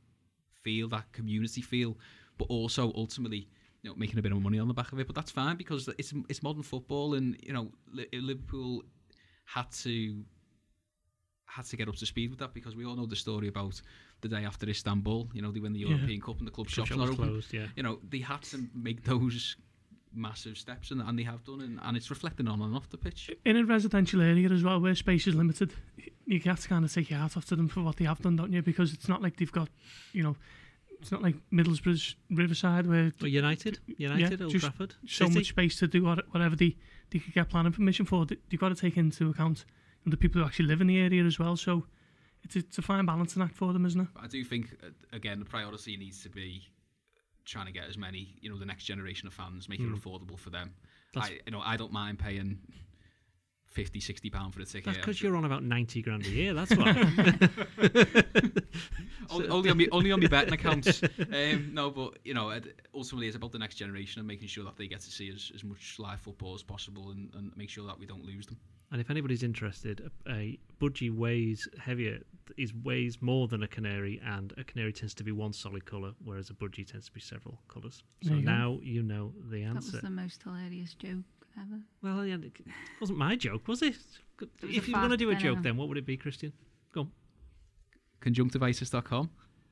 [0.64, 1.98] feel, that community feel,
[2.38, 3.48] but also ultimately
[3.82, 5.08] you know making a bit of money on the back of it.
[5.08, 7.72] But that's fine because it's it's modern football, and you know
[8.14, 8.84] Liverpool
[9.46, 10.24] had to
[11.46, 13.82] had to get up to speed with that because we all know the story about
[14.22, 15.30] the day after Istanbul.
[15.34, 15.88] You know, they win the Yeah.
[15.90, 17.28] European Cup and the club Club shops shop not open.
[17.30, 17.68] closed, yeah.
[17.76, 19.58] You know, they had to make those
[20.14, 22.98] massive steps, and, and they have done, and, and it's reflecting on and off the
[22.98, 23.32] pitch.
[23.46, 25.74] in a residential area as well, where space is limited,
[26.26, 28.22] you have to kind of take your hat off to them for what they have
[28.22, 28.62] done, don't you?
[28.62, 29.70] Because it's not like they've got,
[30.14, 30.36] you know,
[31.02, 35.36] it's not like Middlesbrough's Riverside where But United, United, Old Trafford, so City.
[35.36, 36.76] much space to do whatever they,
[37.12, 38.26] they could get planning permission for.
[38.50, 39.64] You've got to take into account
[40.06, 41.56] the people who actually live in the area as well.
[41.56, 41.86] So
[42.44, 44.08] it's it's a fine balancing act for them, isn't it?
[44.22, 46.64] I do think uh, again the priority needs to be
[47.50, 49.96] trying to get as many, you know, the next generation of fans, make Mm.
[49.96, 50.74] it affordable for them.
[51.14, 52.60] That's- I, you know, I don't mind paying
[53.66, 54.86] 50, 60 pound for a ticket.
[54.86, 56.54] That's because you're on about ninety grand a year.
[56.56, 56.92] That's why.
[59.30, 61.02] only, only on me, only on my betting accounts.
[61.20, 62.60] Um, no, but you know,
[62.94, 65.52] ultimately it's about the next generation and making sure that they get to see as,
[65.54, 68.58] as much live football as possible and, and make sure that we don't lose them.
[68.92, 72.20] And if anybody's interested, a, a budgie weighs heavier,
[72.58, 76.14] is weighs more than a canary, and a canary tends to be one solid colour,
[76.24, 78.04] whereas a budgie tends to be several colours.
[78.24, 78.52] So There you go.
[78.52, 79.92] now you know the answer.
[79.92, 81.24] That was the most hilarious joke
[81.60, 81.80] ever.
[82.02, 82.54] Well, yeah, it
[83.00, 83.96] wasn't my joke, was it?
[84.40, 85.62] was If you were going to do a joke, know.
[85.64, 86.54] then what would it be, Christian?
[86.94, 87.12] Go on.
[88.22, 89.30] Conjunctivitis.com.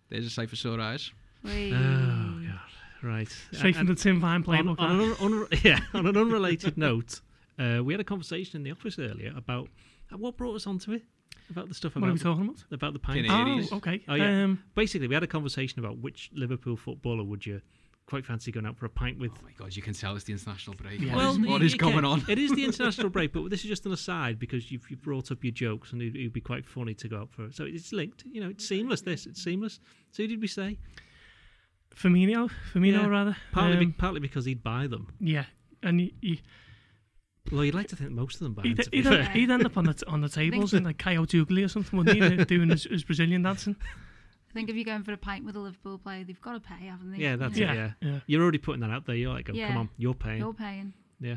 [0.09, 1.11] There's a site for sore eyes.
[1.43, 1.73] Wait.
[1.73, 2.59] Oh God!
[3.03, 3.29] Right.
[3.51, 4.79] Straight from the Tim Vine on, playbook.
[4.79, 5.21] on, that.
[5.21, 7.21] an, un- yeah, on an unrelated note,
[7.59, 9.69] uh, we had a conversation in the office earlier about
[10.13, 11.03] uh, what brought us onto it.
[11.49, 12.63] About the stuff what are we talking about?
[12.71, 13.25] about the pint.
[13.25, 13.69] Canaries.
[13.71, 14.03] Oh, okay.
[14.09, 14.43] Oh, yeah.
[14.43, 17.61] Um, Basically, we had a conversation about which Liverpool footballer would you
[18.05, 19.31] quite fancy going out for a pint with.
[19.33, 20.99] Oh my god, you can tell it's the international break.
[20.99, 21.15] Yeah.
[21.15, 22.23] What is- Well, what y- going on?
[22.27, 25.31] It is the international break, but this is just an aside because you've, you've brought
[25.31, 27.45] up your jokes and it would be quite funny to go out for.
[27.45, 27.55] It.
[27.55, 28.23] So it's linked.
[28.29, 29.01] You know, it's seamless.
[29.01, 29.79] This it's seamless.
[30.11, 30.77] So who did we say?
[31.95, 33.07] Firmino, Firmino Yeah.
[33.07, 33.37] rather.
[33.51, 35.07] Partly, be, Um, partly because he'd buy them.
[35.19, 35.45] yeah,
[35.81, 36.41] and he, he,
[37.51, 38.75] Well, you'd like to think most of them buy them.
[38.91, 41.63] he'd, he'd, he'd end up on the t- on the tables in like Coyote Ugly
[41.63, 42.45] or something, wouldn't he?
[42.45, 43.75] Doing his, his Brazilian dancing.
[44.49, 46.59] I think if you're going for a pint with a Liverpool player, they've got to
[46.59, 47.19] pay, haven't they?
[47.19, 47.75] Yeah, that's You it.
[47.75, 47.91] Yeah.
[48.01, 48.19] yeah.
[48.27, 49.15] You're already putting that out there.
[49.15, 50.39] You're like, oh, come on, you're paying.
[50.39, 50.93] You're paying.
[51.19, 51.35] Yeah.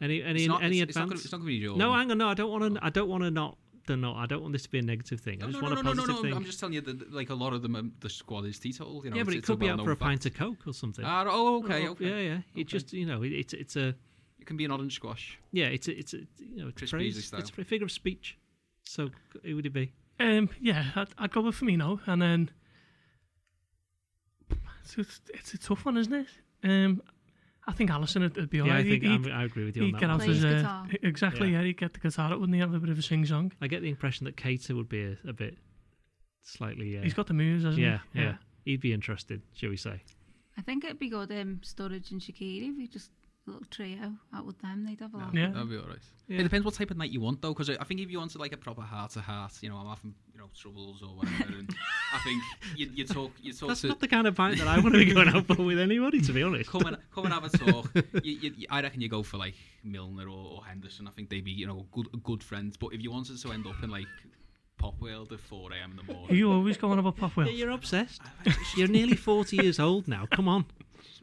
[0.00, 1.24] Any any It's not, any it's, it's advance?
[1.24, 2.18] it's not gonna be your no, hang on.
[2.18, 2.84] No, I don't want to.
[2.84, 3.58] I don't want to not.
[3.86, 4.16] The not.
[4.16, 5.42] I don't want this to be a negative thing.
[5.42, 6.36] I No, just no, no, want no, a no, positive no, thing.
[6.36, 9.02] I'm just telling you that like a lot of them, um, the squad is teetotal.
[9.04, 10.34] You know, yeah, but it's, it it's could be out for a well-known pint of
[10.34, 11.04] Coke or something.
[11.04, 12.08] Ah, oh, okay, Oh, okay.
[12.08, 12.38] Yeah, yeah.
[12.54, 13.96] It just you know, it, it's it's a It
[14.50, 15.38] can be an orange squash.
[15.52, 17.14] yeah, it's a, it's a you know, it's a Chris phrase.
[17.14, 17.40] Beasley style.
[17.40, 18.36] It's a figure of speech.
[18.82, 19.10] So
[19.44, 19.92] who would it be?
[20.18, 22.50] Um, yeah, I'd, I'd go with Firmino, and then
[24.82, 26.26] it's, it's, it's a tough one, isn't it?
[26.64, 27.00] Um,
[27.68, 28.80] I think Alisson would, would be yeah, alright.
[28.80, 30.00] I think I'm, I agree with you on he'd that.
[30.00, 30.14] get one.
[30.16, 30.86] out Plays his uh, guitar.
[31.04, 31.52] exactly.
[31.52, 31.60] Yeah.
[31.60, 31.66] Yeah.
[31.66, 32.60] he'd get the guitar out, wouldn't he?
[32.60, 33.52] Have a bit of a sing song.
[33.60, 35.58] I get the impression that Keita would be a, a bit
[36.42, 36.98] slightly.
[36.98, 38.20] Uh, He's got the moves, hasn't yeah, he?
[38.20, 38.34] yeah,
[38.64, 40.02] He'd be interested, shall we say?
[40.58, 44.12] I think it'd be good, um, Sturridge and Shaqiri, if you just a little trio
[44.34, 45.30] out with them, they'd have a laugh.
[45.34, 45.50] Yeah.
[45.50, 45.98] That'd be alright.
[46.28, 46.40] Yeah.
[46.40, 48.38] It depends what type of night you want though, because I think if you wanted
[48.40, 51.58] like a proper heart to heart, you know, I'm having you know troubles or whatever,
[51.58, 51.74] and
[52.14, 52.42] I think
[52.76, 54.94] you, you talk you talk That's to not the kind of pint that I want
[54.94, 56.70] to be going out for with anybody, to be honest.
[56.70, 57.90] come and come and have a talk.
[58.22, 61.08] you, you, you- I reckon you go for like Milner or, or Henderson.
[61.08, 62.76] I think they'd be you know good good friends.
[62.76, 64.06] But if you wanted to end up in like
[64.78, 65.90] Pop World at 4 a.m.
[65.90, 68.22] in the Are morning, you always going about Pop Yeah, you're obsessed.
[68.76, 70.26] You're nearly 40 years old now.
[70.30, 70.64] Come on.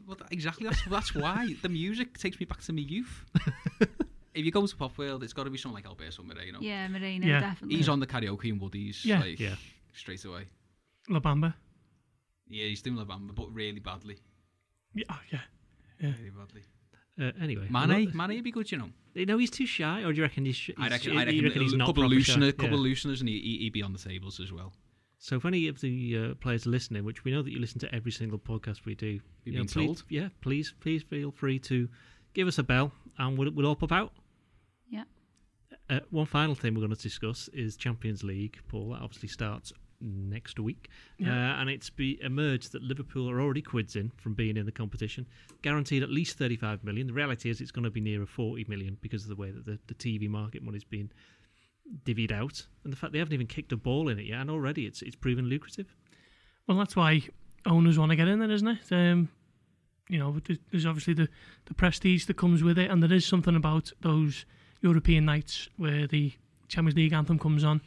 [0.08, 3.24] Well, exactly that's that's why the music takes me back to my youth.
[4.34, 6.58] if you go to Pop World, it's got to be something like Alberto Moreno.
[6.60, 7.40] Yeah, Moreno, Yeah.
[7.40, 7.76] definitely.
[7.76, 9.04] He's on the karaoke in Woodies.
[9.04, 9.20] Yeah.
[9.20, 9.54] like, Yeah.
[9.92, 10.44] straight away.
[11.08, 11.54] La Bamba.
[12.48, 14.16] Yeah, he's doing La Bamba, but really badly.
[14.94, 15.40] Yeah, oh, yeah.
[16.00, 16.12] Yeah.
[16.18, 16.62] Really badly.
[17.20, 17.66] Uh, anyway.
[17.70, 18.90] Mane, Mane would be good, you know.
[19.14, 21.14] You know, he's too shy, or do you reckon he's, sh- I he's reckon, sh-
[21.14, 22.52] I reckon, you reckon he's a not couple of proper loosener, shy?
[22.52, 22.74] couple Yeah.
[22.74, 24.72] of looseners, and he, he, he'd be on the tables as well.
[25.18, 27.80] So if any of the uh, players are listening, which we know that you listen
[27.80, 30.02] to every single podcast we do, You've you know, been please, told.
[30.08, 31.88] yeah, please, please feel free to
[32.34, 34.12] give us a bell, and we'll, we'll all pop out.
[34.88, 35.04] Yeah.
[35.90, 38.58] Uh, one final thing we're going to discuss is Champions League.
[38.68, 41.30] Paul, that obviously starts next week, Yeah.
[41.56, 44.70] uh, and it's be emerged that Liverpool are already quids in from being in the
[44.70, 45.26] competition,
[45.62, 47.08] guaranteed at least 35 million.
[47.08, 49.66] The reality is it's going to be nearer 40 million because of the way that
[49.66, 51.10] the, the TV market money's been
[52.04, 54.50] divvied out, and the fact they haven't even kicked a ball in it yet, and
[54.50, 55.94] already it's it's proven lucrative.
[56.66, 57.22] Well, that's why
[57.66, 58.92] owners want to get in there, isn't it?
[58.92, 59.28] Um,
[60.08, 61.28] you know, there's- there's obviously the,
[61.66, 64.44] the prestige that comes with it, and there is something about those
[64.80, 66.32] European nights where the
[66.68, 67.80] Champions League anthem comes on.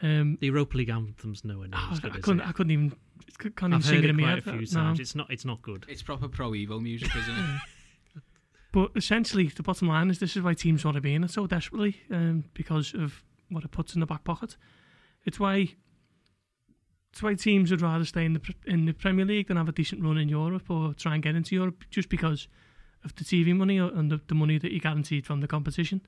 [0.00, 2.46] Um, The Europa League anthem's nowhere near I, as good I as couldn't, it.
[2.48, 2.92] I couldn't even,
[3.56, 4.54] can't I've sing heard it it in my quite head.
[4.54, 4.84] a few no.
[4.84, 5.00] times.
[5.00, 5.84] It's not it's not good.
[5.88, 7.60] It's proper pro Evo music, isn't it?
[8.72, 11.30] But essentially, the bottom line is this is why teams want to be in it
[11.30, 14.56] so desperately um, because of what it puts in the back pocket.
[15.24, 15.74] It's why
[17.12, 19.72] That's why teams would rather stay in the in the Premier League than have a
[19.72, 22.48] decent run in Europe or try and get into Europe just because
[23.04, 26.00] of the TV money and the, the money that you're guaranteed from the competition.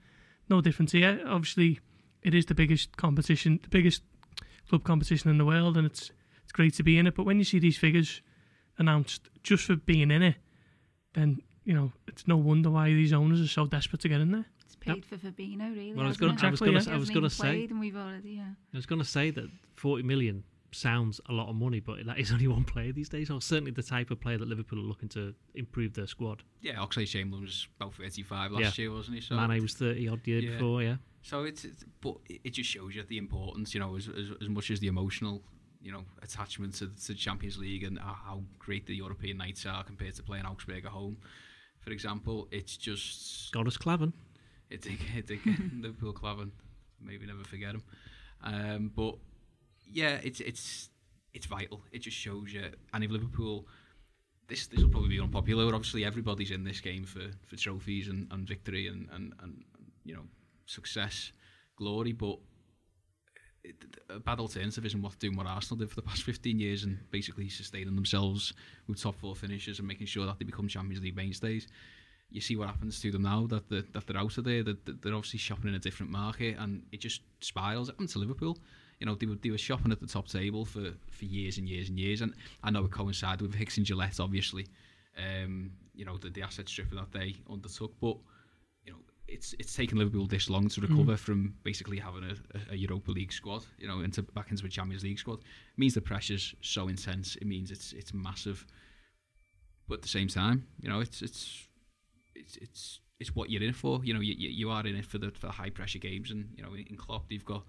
[0.48, 1.20] No difference here.
[1.26, 1.80] Obviously,
[2.22, 4.02] it is the biggest competition, the biggest
[4.68, 6.10] club competition in the world, and it's
[6.42, 7.14] it's great to be in it.
[7.14, 8.20] But when you see these figures
[8.76, 10.36] announced just for being in it,
[11.14, 14.30] then you know it's no wonder why these owners are so desperate to get in
[14.32, 14.46] there.
[14.64, 15.92] It's paid for Fabinho, really.
[15.94, 16.44] Well, I was gonna- it?
[16.44, 18.54] I was gonna- He I was gonna say- And we've already, yeah.
[18.72, 22.18] I was going to say that 40 million sounds a lot of money, but that
[22.20, 24.82] is only one player these days, or certainly the type of player that Liverpool are
[24.82, 26.44] looking to improve their squad.
[26.60, 29.20] Yeah, Oxlade-Chamberlain was about 35 last year, wasn't he?
[29.20, 30.52] So Mane was 30 odd year Yeah.
[30.52, 30.96] before, yeah.
[31.22, 34.30] So it's, it's but it it just shows you the importance, you know, as as,
[34.40, 35.42] as much as the emotional,
[35.82, 39.66] you know, attachment to, to the Champions League and how- how great the European nights
[39.66, 41.16] are compared to playing Augsburg at home.
[41.80, 43.76] For example, it's just Got us
[44.70, 46.52] it's it's again Liverpool Klavan.
[47.00, 47.82] Maybe never forget him.
[48.42, 49.16] Um, but
[49.92, 50.90] yeah, it's it's
[51.34, 51.82] it's vital.
[51.92, 52.64] It just shows you.
[52.94, 53.66] And if Liverpool,
[54.48, 55.74] this this will probably be unpopular.
[55.74, 59.64] Obviously, everybody's in this game for, for trophies and, and victory and, and, and
[60.04, 60.22] you know
[60.66, 61.32] success,
[61.76, 62.12] glory.
[62.12, 62.38] But it,
[64.24, 67.48] bad alternative isn't what doing what Arsenal did for the past 15 years and basically
[67.48, 68.52] sustaining themselves
[68.88, 71.66] with top four finishes and making sure that they become Champions League mainstays
[72.30, 74.62] you see what happens to them now that they're, that they're out of there.
[74.62, 77.88] That they're obviously shopping in a different market, and it just spirals.
[77.88, 78.58] It happened to Liverpool.
[78.98, 81.68] You know, they were they were shopping at the top table for, for years and
[81.68, 82.20] years and years.
[82.20, 84.66] And I know it coincided with Hicks and Gillett, obviously.
[85.18, 88.16] Um, you know, the, the asset stripping that they undertook, but
[89.30, 93.32] it's it's taken Liverpool this long to recover from basically having a, a, Europa League
[93.32, 93.64] squad.
[93.78, 95.38] You know, into back into a Champions League squad.
[95.38, 97.36] It means the pressure's so intense.
[97.36, 98.66] It means it's it's massive.
[99.88, 101.68] But at the same time, you know, it's it's
[102.34, 104.00] it's it's it's what you're in it for.
[104.04, 106.30] You know, you you, you are in it for the for the high pressure games,
[106.30, 107.62] and you know, in Klopp they've got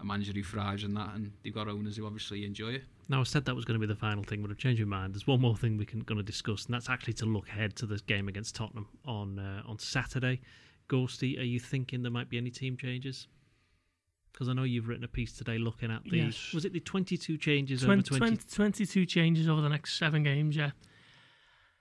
[0.00, 2.84] a manager who thrives in that, and they've got owners who obviously enjoy it.
[3.08, 4.98] Now, I said that was going to be the final thing, but I've changed my
[4.98, 5.14] mind.
[5.14, 7.74] There's one more thing we can going to discuss, and that's actually to look ahead
[7.76, 10.40] to this game against Tottenham on uh, on Saturday.
[10.88, 13.28] Gorsty, are you thinking there might be any team changes?
[14.32, 16.52] Because I know you've written a piece today looking at the Yes.
[16.54, 18.36] was it the 22 changes 20, over 20?
[18.36, 20.70] 20 22 changes over the next seven games, yeah.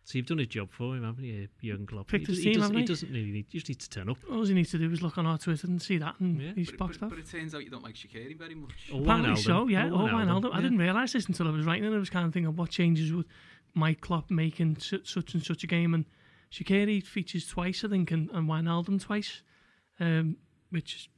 [0.04, 2.08] So you've done his job for him, haven't you, Jurgen Klopp?
[2.08, 2.88] Picked he, his does, team, he, does, haven't he he?
[2.88, 3.46] doesn't really need.
[3.52, 4.18] You just need to turn up.
[4.32, 6.54] All he needs to do is look on our Twitter and see that, and Yeah.
[6.56, 7.10] he's But, boxed but, off.
[7.12, 8.90] but it turns out you don't like Shaqiri very much.
[8.92, 9.38] Oh, or Apparently Wijnaldum.
[9.44, 9.88] so, yeah.
[9.90, 10.52] Or Oh, oh Wijnaldum.
[10.54, 10.62] I yeah.
[10.62, 11.94] didn't realise this until I was writing it.
[11.94, 13.26] I was kind of thinking, what changes would
[13.74, 15.94] Mike Klopp make in su- such and such a game?
[15.94, 16.06] And
[16.52, 19.42] Shaqiri features twice, I think, and, and Wijnaldum twice,
[20.00, 20.38] um,
[20.70, 21.10] which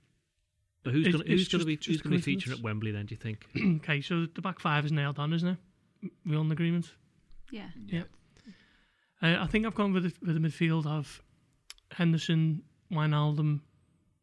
[0.84, 2.25] But who's going to who's going to be who's going to be coincidence.
[2.25, 3.05] featuring at Wembley then?
[3.05, 3.45] Do you think?
[3.84, 4.01] okay.
[4.01, 5.57] So the back five is nailed on, isn't it?
[6.25, 6.91] We all in agreement.
[7.51, 7.69] Yeah.
[7.88, 8.03] Yeah.
[9.21, 11.21] Uh, I think I've gone with the, with the midfield of
[11.91, 13.61] Henderson, Wijnaldum,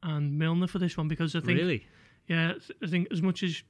[0.02, 1.86] and Milner for this one because I think really?
[2.28, 3.62] Yeah, I think as much as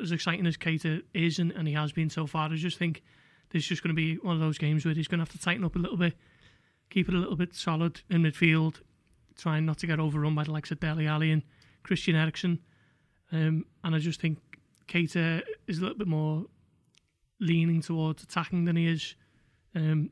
[0.00, 3.02] as exciting as Keita is and, and he has been so far, I just think
[3.50, 5.40] there's just going to be one of those games where he's going to have to
[5.40, 6.14] tighten up a little bit,
[6.90, 8.80] keep it a little bit solid in midfield,
[9.36, 11.42] trying not to get overrun by the likes of Dele Alli and
[11.82, 12.60] Christian Eriksen.
[13.30, 14.38] Um, and I just think
[14.88, 16.46] Keita is a little bit more
[17.40, 19.14] leaning towards attacking than he is
[19.74, 20.10] um,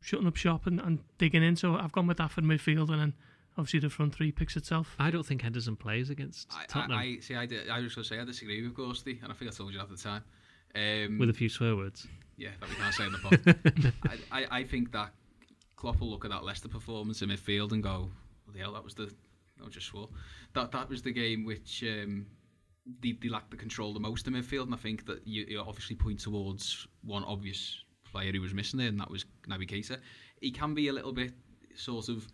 [0.00, 1.56] shutting up shop and, and digging in.
[1.56, 3.14] So I've gone with that for midfield, and then
[3.58, 4.94] obviously the front three picks itself.
[4.98, 7.34] I don't think Henderson plays against I, Tottenham I, I see.
[7.34, 9.54] I, did, I was going to say I disagree with Gorsty, and I think I
[9.54, 10.22] told you at the time.
[10.76, 12.06] Um, with a few swear words.
[12.36, 13.92] yeah, that we can't say in the pod.
[14.32, 15.10] I, I, I think that
[15.84, 18.08] Klopp will look at that Leicester performance in midfield and go,
[18.46, 19.14] "Well, the hell, that was the
[19.62, 20.08] I just swore
[20.54, 22.24] that that was the game which um,
[23.00, 25.60] they, they lacked the control the most in midfield." And I think that you, you
[25.60, 29.98] obviously point towards one obvious player who was missing there, and that was Naby Keita.
[30.40, 31.34] He can be a little bit
[31.74, 32.26] sort of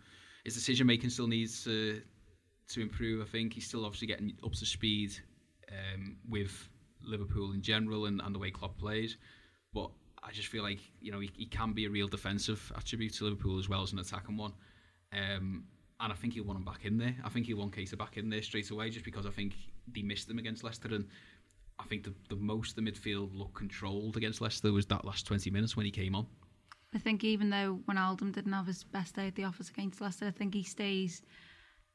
[0.45, 2.01] his decision making still needs to
[2.69, 3.21] to improve.
[3.21, 5.11] I think he's still obviously getting up to speed
[5.69, 6.69] um, with
[7.03, 9.17] Liverpool in general and, and the way Klopp plays.
[10.23, 13.25] I just feel like you know he, he can be a real defensive attribute to
[13.25, 14.53] Liverpool as well as an attacking one.
[15.13, 15.65] Um,
[15.99, 17.15] and I think he'll want him back in there.
[17.23, 19.53] I think he'll want Keita back in there straight away just because I think
[19.93, 21.07] they missed him against Leicester and
[21.81, 25.49] I think the, the most the midfield looked controlled against Leicester was that last 20
[25.49, 26.27] minutes when he came on.
[26.93, 30.27] I think even though Wijnaldum didn't have his best day at the office against Leicester,
[30.27, 31.21] I think he stays.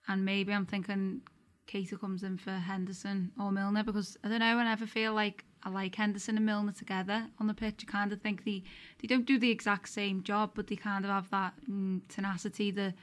[0.09, 1.21] And maybe I'm thinking
[1.69, 4.59] Keita comes in for Henderson or Milner because I don't know.
[4.59, 7.85] I never feel like I like Henderson and Milner together on the pitch.
[7.87, 8.63] I kind of think they
[9.03, 12.71] they don't do the exact same job, but they kind of have that mm, tenacity,
[12.71, 12.95] the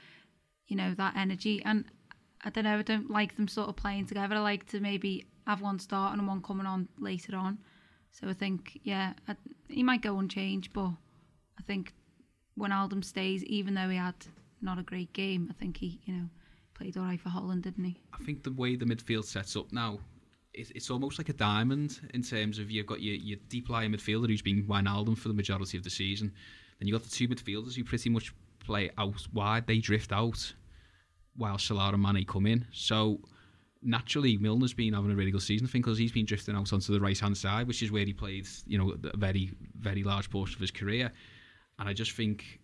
[0.66, 1.62] you know that energy.
[1.62, 1.84] And
[2.42, 2.78] I don't know.
[2.78, 4.36] I don't like them sort of playing together.
[4.36, 7.58] I like to maybe have one start and one coming on later on.
[8.12, 9.36] So I think yeah, I,
[9.68, 10.88] he might go unchanged, but
[11.58, 11.92] I think
[12.58, 14.14] Wijnaldum stays, even though he had
[14.62, 16.28] not a great game, I think he, you know,
[16.72, 18.00] played all right for Holland, didn't he?
[18.18, 19.98] I think the way the midfield sets up now,
[20.54, 23.92] it, it's almost like a diamond in terms of you've got your, your deep lying
[23.92, 26.32] midfielder who's been Wijnaldum for the majority of the season.
[26.78, 30.54] Then you've got the two midfielders who pretty much play out wide, they drift out
[31.36, 32.64] while Salah and Mane come in.
[32.72, 33.20] So
[33.82, 36.72] naturally, Milner's been having a really good season, I think, because he's been drifting out
[36.72, 40.02] onto the right hand side, which is where he played, you know, a very, very
[40.02, 41.12] large portion of his career.
[41.78, 42.60] And I just think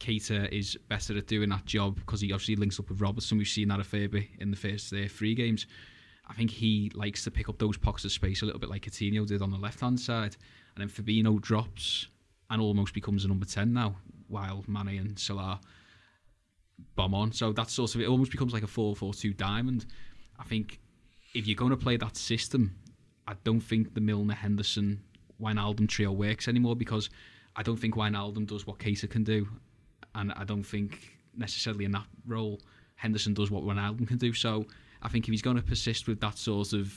[0.00, 3.38] Keita is better at doing that job because he obviously links up with Robertson.
[3.38, 5.66] We've seen that a fair bit in the first uh, three games.
[6.28, 8.82] I think he likes to pick up those pockets of space a little bit like
[8.82, 10.36] Coutinho did on the left hand side.
[10.74, 12.06] And then Fabinho drops
[12.50, 13.96] and almost becomes a number 10 now,
[14.28, 15.60] while Mane and Salah
[16.94, 17.32] bomb on.
[17.32, 19.86] So that's sort of it almost becomes like a 4 4 2 diamond.
[20.38, 20.80] I think
[21.34, 22.76] if you're going to play that system,
[23.26, 25.02] I don't think the Milner Henderson
[25.40, 27.10] Wijnaldum trio works anymore because
[27.56, 29.48] I don't think Wijnaldum does what Keita can do,
[30.14, 32.60] and I don't think necessarily in that role
[32.96, 34.32] Henderson does what Wijnaldum can do.
[34.32, 34.66] So
[35.02, 36.94] I think if he's going to persist with that sort of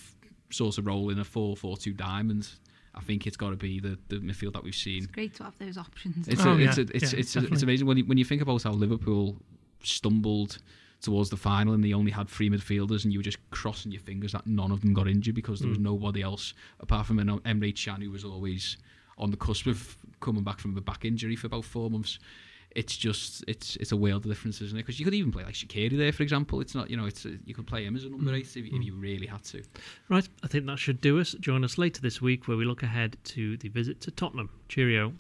[0.51, 2.47] sort of role in a 4-4-2 diamond,
[2.93, 5.03] I think it's got to be the, the midfield that we've seen.
[5.03, 6.27] It's great to have those options.
[6.27, 8.23] It's Oh, a, it's a, it's yeah, it's, a, it's amazing when you, when you
[8.25, 9.35] think about how Liverpool
[9.83, 10.59] stumbled
[11.01, 14.01] towards the final and they only had three midfielders and you were just crossing your
[14.01, 15.81] fingers that none of them got injured because there was Mm.
[15.83, 18.77] nobody else apart from an Emre Can who was always
[19.17, 22.17] on the cusp of coming back from a back injury for about four months.
[22.75, 24.81] It's just it's it's a world of difference, isn't it?
[24.81, 26.59] Because you could even play like Shaqiri there, for example.
[26.59, 28.35] It's not you know it's a, you could play him as a number Mm.
[28.39, 29.63] eight if, if you really had to.
[30.09, 31.31] Right, I think that should do us.
[31.39, 34.49] Join us later this week where we look ahead to the visit to Tottenham.
[34.67, 35.13] Cheerio.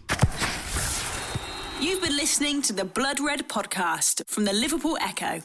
[1.79, 5.41] You've been listening to the Blood Red podcast from the Liverpool Echo.